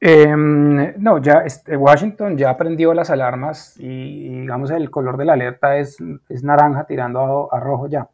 Eh, 0.02 0.34
no, 0.36 1.18
ya 1.22 1.40
este, 1.46 1.76
Washington 1.76 2.38
ya 2.38 2.56
prendió 2.56 2.94
las 2.94 3.10
alarmas 3.10 3.76
y, 3.78 4.40
digamos 4.42 4.72
el 4.72 4.90
color 4.90 5.18
de 5.18 5.26
la 5.26 5.34
alerta 5.34 5.78
es, 5.78 5.98
naranja 6.42 6.86
tirando 6.86 7.54
a, 7.54 7.60
rojo 7.60 7.88
ya. 7.88 8.10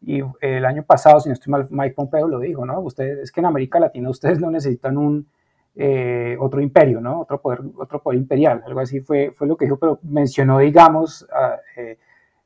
Y 0.00 0.20
el 0.40 0.64
año 0.64 0.82
pasado, 0.82 1.20
si 1.20 1.28
no 1.28 1.34
estoy 1.34 1.52
mal, 1.52 1.68
Mike 1.70 1.94
Pompeo 1.94 2.26
lo 2.26 2.40
dijo, 2.40 2.66
¿no? 2.66 2.80
Ustedes, 2.80 3.18
es 3.20 3.30
que 3.32 3.40
en 3.40 3.46
América 3.46 3.78
Latina 3.78 4.10
ustedes 4.10 4.40
no 4.40 4.50
necesitan 4.50 4.96
un, 4.98 5.28
eh, 5.76 6.36
otro 6.40 6.60
imperio, 6.60 7.00
¿no? 7.00 7.20
Otro 7.20 7.40
poder, 7.40 7.60
otro 7.76 8.02
poder 8.02 8.18
imperial, 8.18 8.62
algo 8.66 8.80
así 8.80 9.00
fue, 9.00 9.30
fue 9.30 9.46
lo 9.46 9.56
que 9.56 9.64
dijo, 9.64 9.78
pero 9.78 10.00
mencionó, 10.02 10.58
digamos, 10.58 11.26
a, 11.32 11.58
eh, 11.76 11.98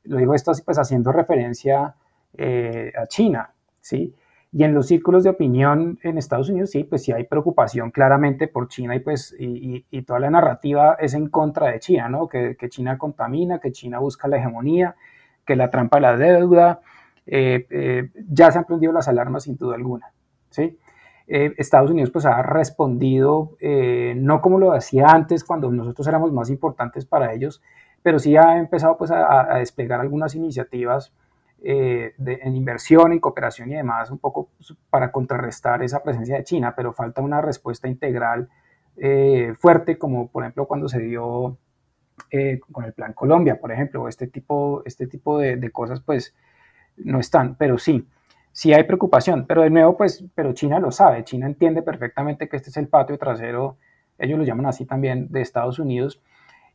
lo 0.03 0.17
dijo 0.17 0.33
esto 0.33 0.51
pues 0.63 0.77
haciendo 0.77 1.11
referencia 1.11 1.93
eh, 2.37 2.93
a 2.97 3.05
China, 3.07 3.51
¿sí? 3.87 4.13
Y 4.51 4.63
en 4.63 4.73
los 4.73 4.87
círculos 4.87 5.23
de 5.23 5.29
opinión 5.29 5.99
en 6.03 6.17
Estados 6.17 6.49
Unidos, 6.49 6.71
sí, 6.71 6.83
pues 6.83 7.03
sí 7.03 7.11
hay 7.11 7.25
preocupación 7.25 7.91
claramente 7.91 8.47
por 8.47 8.67
China 8.67 8.95
y 8.95 8.99
pues 8.99 9.35
y, 9.37 9.45
y, 9.45 9.85
y 9.91 10.01
toda 10.03 10.19
la 10.19 10.29
narrativa 10.29 10.95
es 10.99 11.13
en 11.13 11.29
contra 11.29 11.71
de 11.71 11.79
China, 11.79 12.09
¿no? 12.09 12.27
Que, 12.27 12.55
China 12.69 12.97
contamina, 12.97 13.59
que 13.59 13.71
China 13.71 13.99
busca 13.99 14.27
la 14.27 14.37
hegemonía, 14.37 14.95
que 15.45 15.55
la 15.55 15.69
trampa 15.69 15.97
de 15.97 16.01
la 16.01 16.17
deuda, 16.17 16.81
eh, 17.25 17.67
eh, 17.69 18.09
ya 18.29 18.51
se 18.51 18.59
han 18.59 18.65
prendido 18.65 18.93
las 18.93 19.07
alarmas 19.07 19.43
sin 19.43 19.57
duda 19.57 19.75
alguna. 19.75 20.11
¿sí? 20.49 20.77
Eh, 21.27 21.53
Estados 21.57 21.91
Unidos 21.91 22.09
pues 22.09 22.25
ha 22.25 22.41
respondido 22.41 23.57
no 24.15 24.41
como 24.41 24.59
lo 24.59 24.71
hacía 24.71 25.07
antes 25.07 25.43
cuando 25.43 25.69
nosotros 25.71 26.07
éramos 26.07 26.31
más 26.31 26.49
importantes 26.49 27.05
para 27.05 27.33
ellos, 27.33 27.61
pero 28.01 28.17
sí 28.17 28.37
ha 28.37 28.57
empezado 28.57 28.97
pues 28.97 29.11
a, 29.11 29.53
a 29.53 29.59
desplegar 29.59 29.99
algunas 29.99 30.35
iniciativas 30.35 31.13
de, 31.61 32.13
en 32.17 32.55
inversión, 32.55 33.11
en 33.11 33.19
cooperación 33.19 33.71
y 33.71 33.75
demás, 33.75 34.11
un 34.11 34.19
poco 34.19 34.49
para 34.89 35.11
contrarrestar 35.11 35.83
esa 35.83 36.03
presencia 36.03 36.37
de 36.37 36.43
China, 36.43 36.73
pero 36.75 36.93
falta 36.93 37.21
una 37.21 37.41
respuesta 37.41 37.87
integral 37.87 38.49
fuerte 39.59 39.97
como 39.97 40.27
por 40.29 40.43
ejemplo 40.43 40.65
cuando 40.65 40.87
se 40.87 40.99
dio 40.99 41.57
con 42.71 42.83
el 42.83 42.93
Plan 42.93 43.13
Colombia, 43.13 43.59
por 43.59 43.71
ejemplo, 43.71 44.07
este 44.07 44.27
tipo, 44.27 44.81
este 44.85 45.07
tipo 45.07 45.39
de, 45.39 45.57
de 45.57 45.71
cosas 45.71 46.01
pues 46.01 46.35
no 46.97 47.19
están, 47.19 47.55
pero 47.55 47.77
sí, 47.77 48.07
sí 48.51 48.73
hay 48.73 48.83
preocupación, 48.83 49.45
pero 49.45 49.61
de 49.61 49.69
nuevo, 49.69 49.95
pues, 49.95 50.25
pero 50.33 50.53
China 50.53 50.79
lo 50.79 50.91
sabe, 50.91 51.23
China 51.23 51.45
entiende 51.45 51.83
perfectamente 51.83 52.49
que 52.49 52.57
este 52.57 52.71
es 52.71 52.77
el 52.77 52.87
patio 52.87 53.17
trasero, 53.17 53.77
ellos 54.17 54.39
lo 54.39 54.45
llaman 54.45 54.65
así 54.65 54.85
también, 54.85 55.27
de 55.29 55.41
Estados 55.41 55.77
Unidos, 55.79 56.21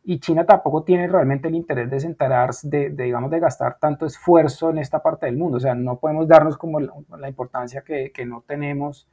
y 0.05 0.18
China 0.18 0.44
tampoco 0.44 0.82
tiene 0.82 1.07
realmente 1.07 1.48
el 1.48 1.55
interés 1.55 1.88
de 1.88 2.00
centrarse, 2.00 2.68
de, 2.68 2.90
de, 2.90 3.05
digamos, 3.05 3.30
de 3.30 3.38
gastar 3.38 3.78
tanto 3.78 4.05
esfuerzo 4.05 4.70
en 4.70 4.78
esta 4.78 5.00
parte 5.00 5.26
del 5.26 5.36
mundo, 5.36 5.59
o 5.59 5.61
sea, 5.61 5.74
no 5.74 5.98
podemos 5.98 6.26
darnos 6.26 6.57
como 6.57 6.80
la, 6.80 6.92
la 7.18 7.28
importancia 7.28 7.82
que, 7.82 8.11
que, 8.11 8.26
no 8.26 8.42
tenemos 8.46 9.07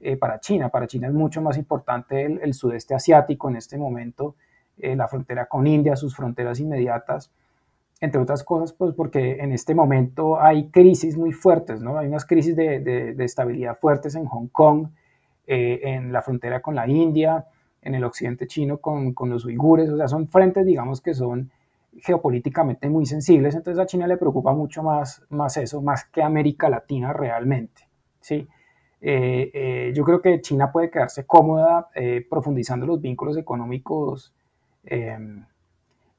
eh, 0.00 0.16
para 0.16 0.40
China, 0.40 0.68
para 0.68 0.86
China 0.86 1.08
es 1.08 1.14
mucho 1.14 1.40
más 1.40 1.56
importante 1.56 2.24
el, 2.24 2.40
el, 2.42 2.52
sudeste 2.52 2.94
asiático 2.94 3.48
en 3.48 3.56
este 3.56 3.78
momento 3.78 4.36
la 4.76 5.06
frontera 5.06 5.46
con 5.46 5.68
India, 5.68 5.94
sus 5.94 6.16
fronteras 6.16 6.58
inmediatas, 6.58 7.30
entre 8.00 8.20
otras 8.20 8.42
cosas, 8.42 8.72
pues 8.72 8.92
porque 8.92 9.36
en 9.38 9.52
este 9.52 9.72
momento 9.72 10.40
hay 10.40 10.68
crisis 10.68 11.16
muy 11.16 11.30
fuertes, 11.30 11.80
¿no? 11.80 11.96
Hay 11.96 12.08
unas 12.08 12.24
crisis 12.24 12.56
de, 12.56 12.80
de, 12.80 13.24
estabilidad 13.24 13.78
fuertes 13.78 14.16
en 14.16 14.26
Hong 14.26 14.48
Kong, 14.48 14.88
en 15.46 16.12
la 16.12 16.22
frontera 16.22 16.60
con 16.60 16.74
la 16.74 16.88
India, 16.88 17.46
en 17.84 17.94
el 17.94 18.04
occidente 18.04 18.46
chino 18.46 18.78
con, 18.78 19.12
con 19.12 19.30
los 19.30 19.44
uigures, 19.44 19.90
o 19.90 19.96
sea, 19.96 20.08
son 20.08 20.26
frentes, 20.26 20.66
digamos, 20.66 21.00
que 21.00 21.14
son 21.14 21.50
geopolíticamente 21.98 22.88
muy 22.88 23.06
sensibles, 23.06 23.54
entonces 23.54 23.80
a 23.80 23.86
China 23.86 24.06
le 24.06 24.16
preocupa 24.16 24.52
mucho 24.52 24.82
más, 24.82 25.22
más 25.28 25.56
eso, 25.56 25.80
más 25.80 26.04
que 26.06 26.22
América 26.22 26.68
Latina 26.68 27.12
realmente, 27.12 27.86
¿sí? 28.20 28.48
Eh, 29.00 29.50
eh, 29.52 29.92
yo 29.94 30.02
creo 30.02 30.22
que 30.22 30.40
China 30.40 30.72
puede 30.72 30.90
quedarse 30.90 31.26
cómoda 31.26 31.88
eh, 31.94 32.26
profundizando 32.28 32.86
los 32.86 33.02
vínculos 33.02 33.36
económicos 33.36 34.32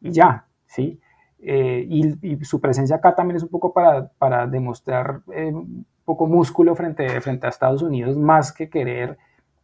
y 0.01 0.11
ya, 0.11 0.45
¿sí? 0.65 0.99
Y, 1.39 2.17
y, 2.21 2.45
su 2.45 2.59
presencia 2.59 2.95
acá 2.95 3.13
también 3.13 3.37
es 3.37 3.43
un 3.43 3.49
poco 3.49 3.73
para, 3.73 4.07
para 4.07 4.47
demostrar 4.47 5.21
un 5.27 5.85
poco 6.03 6.25
músculo 6.25 6.75
frente, 6.75 7.21
frente 7.21 7.45
a 7.45 7.49
Estados 7.49 7.83
Unidos, 7.83 8.17
más 8.17 8.51
que 8.51 8.69
querer 8.69 9.17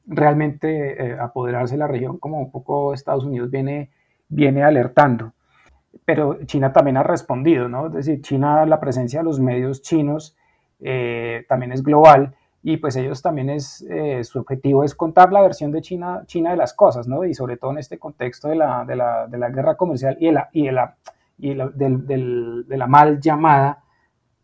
realmente 0.05 1.13
apoderarse 1.19 1.75
de 1.75 1.79
la 1.79 1.87
región, 1.87 2.17
como 2.17 2.39
un 2.39 2.51
poco 2.51 2.93
Estados 2.93 3.23
Unidos 3.23 3.49
viene, 3.51 3.91
viene 4.29 4.63
alertando 4.63 5.33
pero 6.05 6.43
China 6.45 6.73
también 6.73 6.97
ha 6.97 7.03
respondido, 7.03 7.67
¿no? 7.67 7.87
Es 7.87 7.93
decir, 7.93 8.21
China, 8.21 8.65
la 8.65 8.79
presencia 8.79 9.19
de 9.19 9.25
los 9.25 9.39
medios 9.39 9.81
chinos 9.81 10.35
eh, 10.79 11.45
también 11.47 11.71
es 11.71 11.83
global 11.83 12.35
y 12.63 12.77
pues 12.77 12.95
ellos 12.95 13.21
también 13.21 13.49
es, 13.49 13.85
eh, 13.89 14.23
su 14.23 14.39
objetivo 14.39 14.83
es 14.83 14.95
contar 14.95 15.31
la 15.31 15.41
versión 15.41 15.71
de 15.71 15.81
China, 15.81 16.23
China 16.25 16.51
de 16.51 16.57
las 16.57 16.73
cosas, 16.73 17.07
¿no? 17.07 17.25
Y 17.25 17.33
sobre 17.33 17.57
todo 17.57 17.71
en 17.71 17.79
este 17.79 17.97
contexto 17.97 18.47
de 18.49 18.55
la, 18.55 18.85
de 18.85 18.95
la, 18.95 19.27
de 19.27 19.37
la 19.37 19.49
guerra 19.49 19.75
comercial 19.75 20.17
y 20.19 20.27
de 20.27 20.31
la, 20.31 20.49
y 20.51 20.65
de 20.65 20.71
la, 20.71 20.95
y 21.37 21.53
de 21.53 22.77
la 22.77 22.87
mal 22.87 23.19
llamada 23.19 23.83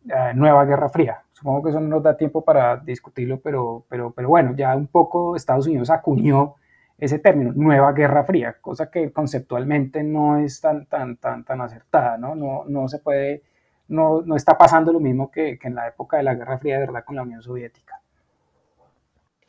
eh, 0.08 0.32
nueva 0.34 0.64
guerra 0.64 0.88
fría. 0.88 1.22
Supongo 1.38 1.62
que 1.62 1.70
eso 1.70 1.78
no 1.78 1.86
nos 1.86 2.02
da 2.02 2.16
tiempo 2.16 2.42
para 2.42 2.78
discutirlo, 2.78 3.38
pero, 3.40 3.84
pero, 3.88 4.10
pero 4.10 4.28
bueno, 4.28 4.56
ya 4.56 4.74
un 4.74 4.88
poco 4.88 5.36
Estados 5.36 5.68
Unidos 5.68 5.88
acuñó 5.88 6.56
ese 6.98 7.20
término, 7.20 7.52
nueva 7.54 7.92
guerra 7.92 8.24
fría, 8.24 8.56
cosa 8.60 8.90
que 8.90 9.12
conceptualmente 9.12 10.02
no 10.02 10.38
es 10.38 10.60
tan, 10.60 10.86
tan, 10.86 11.16
tan, 11.16 11.44
tan 11.44 11.60
acertada, 11.60 12.18
¿no? 12.18 12.34
No, 12.34 12.64
no 12.66 12.88
se 12.88 12.98
puede, 12.98 13.44
no, 13.86 14.20
no 14.22 14.34
está 14.34 14.58
pasando 14.58 14.92
lo 14.92 14.98
mismo 14.98 15.30
que, 15.30 15.60
que 15.60 15.68
en 15.68 15.76
la 15.76 15.86
época 15.86 16.16
de 16.16 16.24
la 16.24 16.34
Guerra 16.34 16.58
Fría 16.58 16.74
de 16.74 16.86
verdad 16.86 17.04
con 17.04 17.14
la 17.14 17.22
Unión 17.22 17.40
Soviética. 17.40 18.00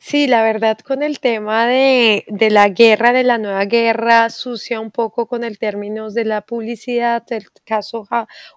Sí, 0.02 0.26
la 0.26 0.42
verdad 0.42 0.78
con 0.78 1.02
el 1.02 1.20
tema 1.20 1.66
de, 1.66 2.24
de, 2.26 2.48
la 2.48 2.70
guerra, 2.70 3.12
de 3.12 3.22
la 3.22 3.36
nueva 3.36 3.66
guerra, 3.66 4.30
sucia 4.30 4.80
un 4.80 4.90
poco 4.90 5.26
con 5.26 5.44
el 5.44 5.58
término 5.58 6.10
de 6.10 6.24
la 6.24 6.40
publicidad, 6.40 7.22
el 7.30 7.44
caso 7.66 8.08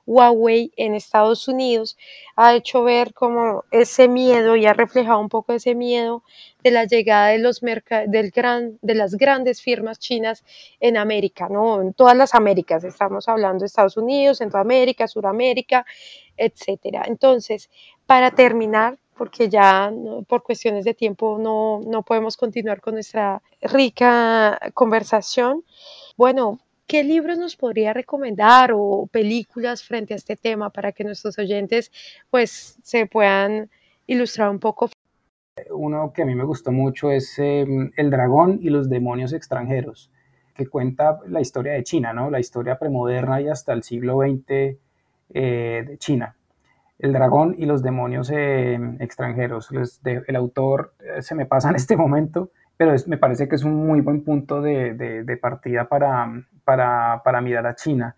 Huawei 0.05 0.71
en 0.77 0.95
Estados 0.95 1.49
Unidos 1.49 1.97
ha 2.37 2.55
hecho 2.55 2.83
ver 2.83 3.13
como 3.13 3.65
ese 3.71 4.07
miedo 4.07 4.55
y 4.55 4.65
ha 4.65 4.73
reflejado 4.73 5.19
un 5.19 5.27
poco 5.27 5.51
ese 5.51 5.75
miedo 5.75 6.23
de 6.63 6.71
la 6.71 6.85
llegada 6.85 7.27
de, 7.27 7.39
los 7.39 7.59
del 7.59 8.31
gran, 8.31 8.79
de 8.81 8.95
las 8.95 9.15
grandes 9.15 9.61
firmas 9.61 9.99
chinas 9.99 10.45
en 10.79 10.95
América, 10.95 11.49
¿no? 11.49 11.81
En 11.81 11.93
todas 11.93 12.15
las 12.15 12.35
Américas, 12.35 12.85
estamos 12.85 13.27
hablando 13.27 13.63
de 13.63 13.65
Estados 13.67 13.97
Unidos, 13.97 14.37
Centroamérica, 14.37 15.09
Suramérica, 15.09 15.85
etcétera. 16.37 17.03
Entonces, 17.05 17.69
para 18.05 18.31
terminar, 18.31 18.97
porque 19.17 19.49
ya 19.49 19.91
por 20.27 20.43
cuestiones 20.43 20.85
de 20.85 20.93
tiempo 20.93 21.37
no, 21.39 21.81
no 21.85 22.03
podemos 22.03 22.37
continuar 22.37 22.81
con 22.81 22.95
nuestra 22.95 23.41
rica 23.61 24.59
conversación. 24.73 25.63
Bueno, 26.17 26.59
¿qué 26.87 27.03
libros 27.03 27.37
nos 27.37 27.55
podría 27.55 27.93
recomendar 27.93 28.71
o 28.73 29.07
películas 29.11 29.83
frente 29.83 30.13
a 30.13 30.17
este 30.17 30.35
tema 30.35 30.69
para 30.69 30.91
que 30.91 31.03
nuestros 31.03 31.37
oyentes 31.39 31.91
pues 32.29 32.77
se 32.83 33.05
puedan 33.05 33.69
ilustrar 34.07 34.49
un 34.49 34.59
poco? 34.59 34.89
Uno 35.69 36.11
que 36.13 36.23
a 36.23 36.25
mí 36.25 36.33
me 36.33 36.43
gustó 36.43 36.71
mucho 36.71 37.11
es 37.11 37.37
em, 37.37 37.91
El 37.95 38.09
dragón 38.09 38.59
y 38.61 38.69
los 38.69 38.89
demonios 38.89 39.33
extranjeros, 39.33 40.11
que 40.55 40.67
cuenta 40.67 41.19
la 41.27 41.41
historia 41.41 41.73
de 41.73 41.83
China, 41.83 42.11
¿no? 42.11 42.31
La 42.31 42.39
historia 42.39 42.79
premoderna 42.79 43.39
y 43.41 43.49
hasta 43.49 43.73
el 43.73 43.83
siglo 43.83 44.19
XX 44.21 44.77
eh, 45.35 45.83
de 45.87 45.97
China 45.99 46.35
el 46.99 47.13
dragón 47.13 47.55
y 47.57 47.65
los 47.65 47.81
demonios 47.81 48.31
eh, 48.33 48.79
extranjeros. 48.99 49.69
el 50.03 50.35
autor 50.35 50.93
eh, 50.99 51.21
se 51.21 51.35
me 51.35 51.45
pasa 51.45 51.69
en 51.69 51.75
este 51.75 51.97
momento, 52.03 52.51
pero 52.77 52.93
me 53.07 53.17
parece 53.17 53.47
que 53.47 53.55
es 53.55 53.63
un 53.63 53.85
muy 53.85 54.01
buen 54.01 54.23
punto 54.23 54.61
de, 54.61 55.39
partida 55.41 55.87
para, 55.87 56.31
para, 56.63 57.41
mirar 57.41 57.67
a 57.67 57.75
China. 57.75 58.15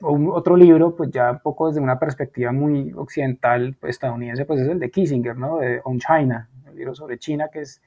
otro 0.00 0.56
libro, 0.56 0.94
pues 0.94 1.10
ya 1.10 1.30
un 1.30 1.40
poco 1.40 1.68
desde 1.68 1.80
una 1.80 1.98
perspectiva 1.98 2.52
muy 2.52 2.92
occidental, 2.92 3.76
estadounidense, 3.82 4.44
pues 4.44 4.60
es 4.60 4.68
el 4.68 4.78
de 4.78 4.90
Kissinger, 4.90 5.36
¿no? 5.36 5.58
De 5.58 5.80
On 5.84 5.98
China, 5.98 6.48
el 6.68 6.76
libro 6.76 6.94
sobre 6.94 7.18
China, 7.18 7.48
que 7.52 7.60
es 7.60 7.82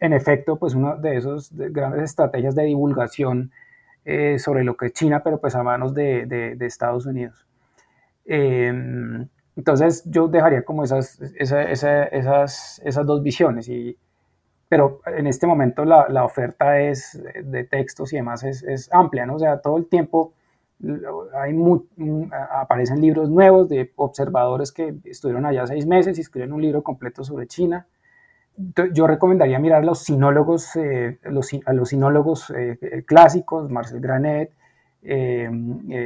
en 0.00 0.12
efecto 0.12 0.56
pues 0.56 0.74
una 0.74 0.96
de 0.96 1.16
esas 1.16 1.50
grandes 1.52 2.02
estrategias 2.02 2.54
de 2.54 2.64
divulgación 2.64 3.52
eh, 4.04 4.38
sobre 4.38 4.64
lo 4.64 4.76
que 4.76 4.86
es 4.86 4.92
China, 4.92 5.22
pero 5.22 5.40
pues 5.40 5.54
a 5.54 5.62
manos 5.62 5.94
de, 5.94 6.56
Estados 6.60 7.06
Unidos. 7.06 7.46
Em, 8.26 9.28
entonces 9.56 10.02
yo 10.06 10.28
dejaría 10.28 10.64
como 10.64 10.84
esas, 10.84 11.20
esas, 11.36 12.80
esas 12.84 13.06
dos 13.06 13.22
visiones, 13.22 13.68
y, 13.68 13.96
pero 14.68 15.00
en 15.06 15.26
este 15.26 15.46
momento 15.46 15.84
la, 15.84 16.08
la 16.08 16.24
oferta 16.24 16.80
es 16.80 17.22
de 17.44 17.64
textos 17.64 18.12
y 18.12 18.16
demás 18.16 18.42
es, 18.44 18.62
es, 18.62 18.92
amplia, 18.92 19.26
¿no? 19.26 19.36
O 19.36 19.38
sea, 19.38 19.60
todo 19.60 19.76
el 19.76 19.86
tiempo 19.86 20.32
hay 21.34 21.54
aparecen 22.50 23.00
libros 23.00 23.30
nuevos 23.30 23.68
de 23.68 23.92
observadores 23.96 24.72
que 24.72 24.94
estuvieron 25.04 25.46
allá 25.46 25.66
seis 25.66 25.86
meses 25.86 26.18
y 26.18 26.20
escriben 26.20 26.52
un 26.52 26.60
libro 26.60 26.82
completo 26.82 27.24
sobre 27.24 27.46
China. 27.46 27.86
Yo 28.92 29.06
recomendaría 29.06 29.58
mirar 29.58 29.84
los 29.84 30.00
sinólogos, 30.00 30.76
eh, 30.76 31.18
los, 31.24 31.50
a 31.66 31.72
los 31.72 31.88
sinólogos 31.88 32.52
eh, 32.56 33.02
clásicos, 33.06 33.70
Marcel 33.70 34.00
Granet, 34.00 34.52
eh, 35.02 35.48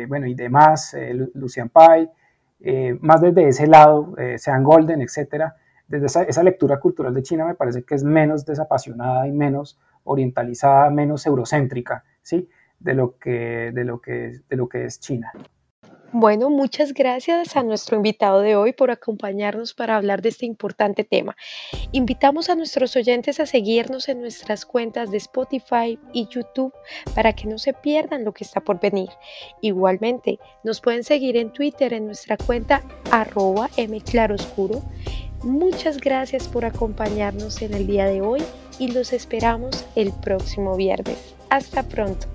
bueno, 0.08 0.26
y 0.26 0.34
demás, 0.34 0.96
Lucian 1.34 1.68
Pay, 1.68 2.08
eh, 2.60 2.96
más 3.00 3.20
desde 3.20 3.48
ese 3.48 3.66
lado, 3.66 4.14
eh, 4.18 4.38
sean 4.38 4.64
Golden, 4.64 5.00
etcétera, 5.02 5.56
desde 5.86 6.06
esa, 6.28 6.42
lectura 6.42 6.78
cultural 6.78 7.14
de 7.14 7.22
China 7.22 7.46
me 7.46 7.54
parece 7.54 7.82
que 7.82 7.94
es 7.94 8.04
menos 8.04 8.44
desapasionada 8.44 9.26
y 9.26 9.32
menos 9.32 9.78
orientalizada, 10.04 10.90
menos 10.90 11.26
eurocéntrica, 11.26 12.04
¿sí? 12.22 12.48
De 12.78 12.94
lo 12.94 13.16
que, 13.18 13.72
de 13.72 13.84
lo 13.84 14.00
que, 14.00 14.40
de 14.48 14.56
lo 14.56 14.68
que 14.68 14.84
es 14.84 15.00
China. 15.00 15.32
Bueno, 16.12 16.48
muchas 16.48 16.94
gracias 16.94 17.54
a 17.54 17.62
nuestro 17.62 17.98
invitado 17.98 18.40
de 18.40 18.56
hoy 18.56 18.72
por 18.72 18.90
acompañarnos 18.90 19.74
para 19.74 19.94
hablar 19.94 20.22
de 20.22 20.30
este 20.30 20.46
importante 20.46 21.04
tema. 21.04 21.36
Invitamos 21.92 22.48
a 22.48 22.54
nuestros 22.54 22.96
oyentes 22.96 23.40
a 23.40 23.46
seguirnos 23.46 24.08
en 24.08 24.22
nuestras 24.22 24.64
cuentas 24.64 25.10
de 25.10 25.18
Spotify 25.18 25.98
y 26.14 26.26
YouTube 26.28 26.72
para 27.14 27.34
que 27.34 27.46
no 27.46 27.58
se 27.58 27.74
pierdan 27.74 28.24
lo 28.24 28.32
que 28.32 28.44
está 28.44 28.60
por 28.62 28.80
venir. 28.80 29.10
Igualmente, 29.60 30.38
nos 30.64 30.80
pueden 30.80 31.04
seguir 31.04 31.36
en 31.36 31.52
Twitter 31.52 31.92
en 31.92 32.06
nuestra 32.06 32.38
cuenta 32.38 32.82
arroba 33.10 33.68
mclaroscuro. 33.76 34.82
Muchas 35.42 35.98
gracias 35.98 36.48
por 36.48 36.64
acompañarnos 36.64 37.60
en 37.60 37.74
el 37.74 37.86
día 37.86 38.06
de 38.06 38.22
hoy 38.22 38.42
y 38.78 38.92
los 38.92 39.12
esperamos 39.12 39.84
el 39.94 40.12
próximo 40.12 40.74
viernes. 40.74 41.34
Hasta 41.50 41.82
pronto. 41.82 42.28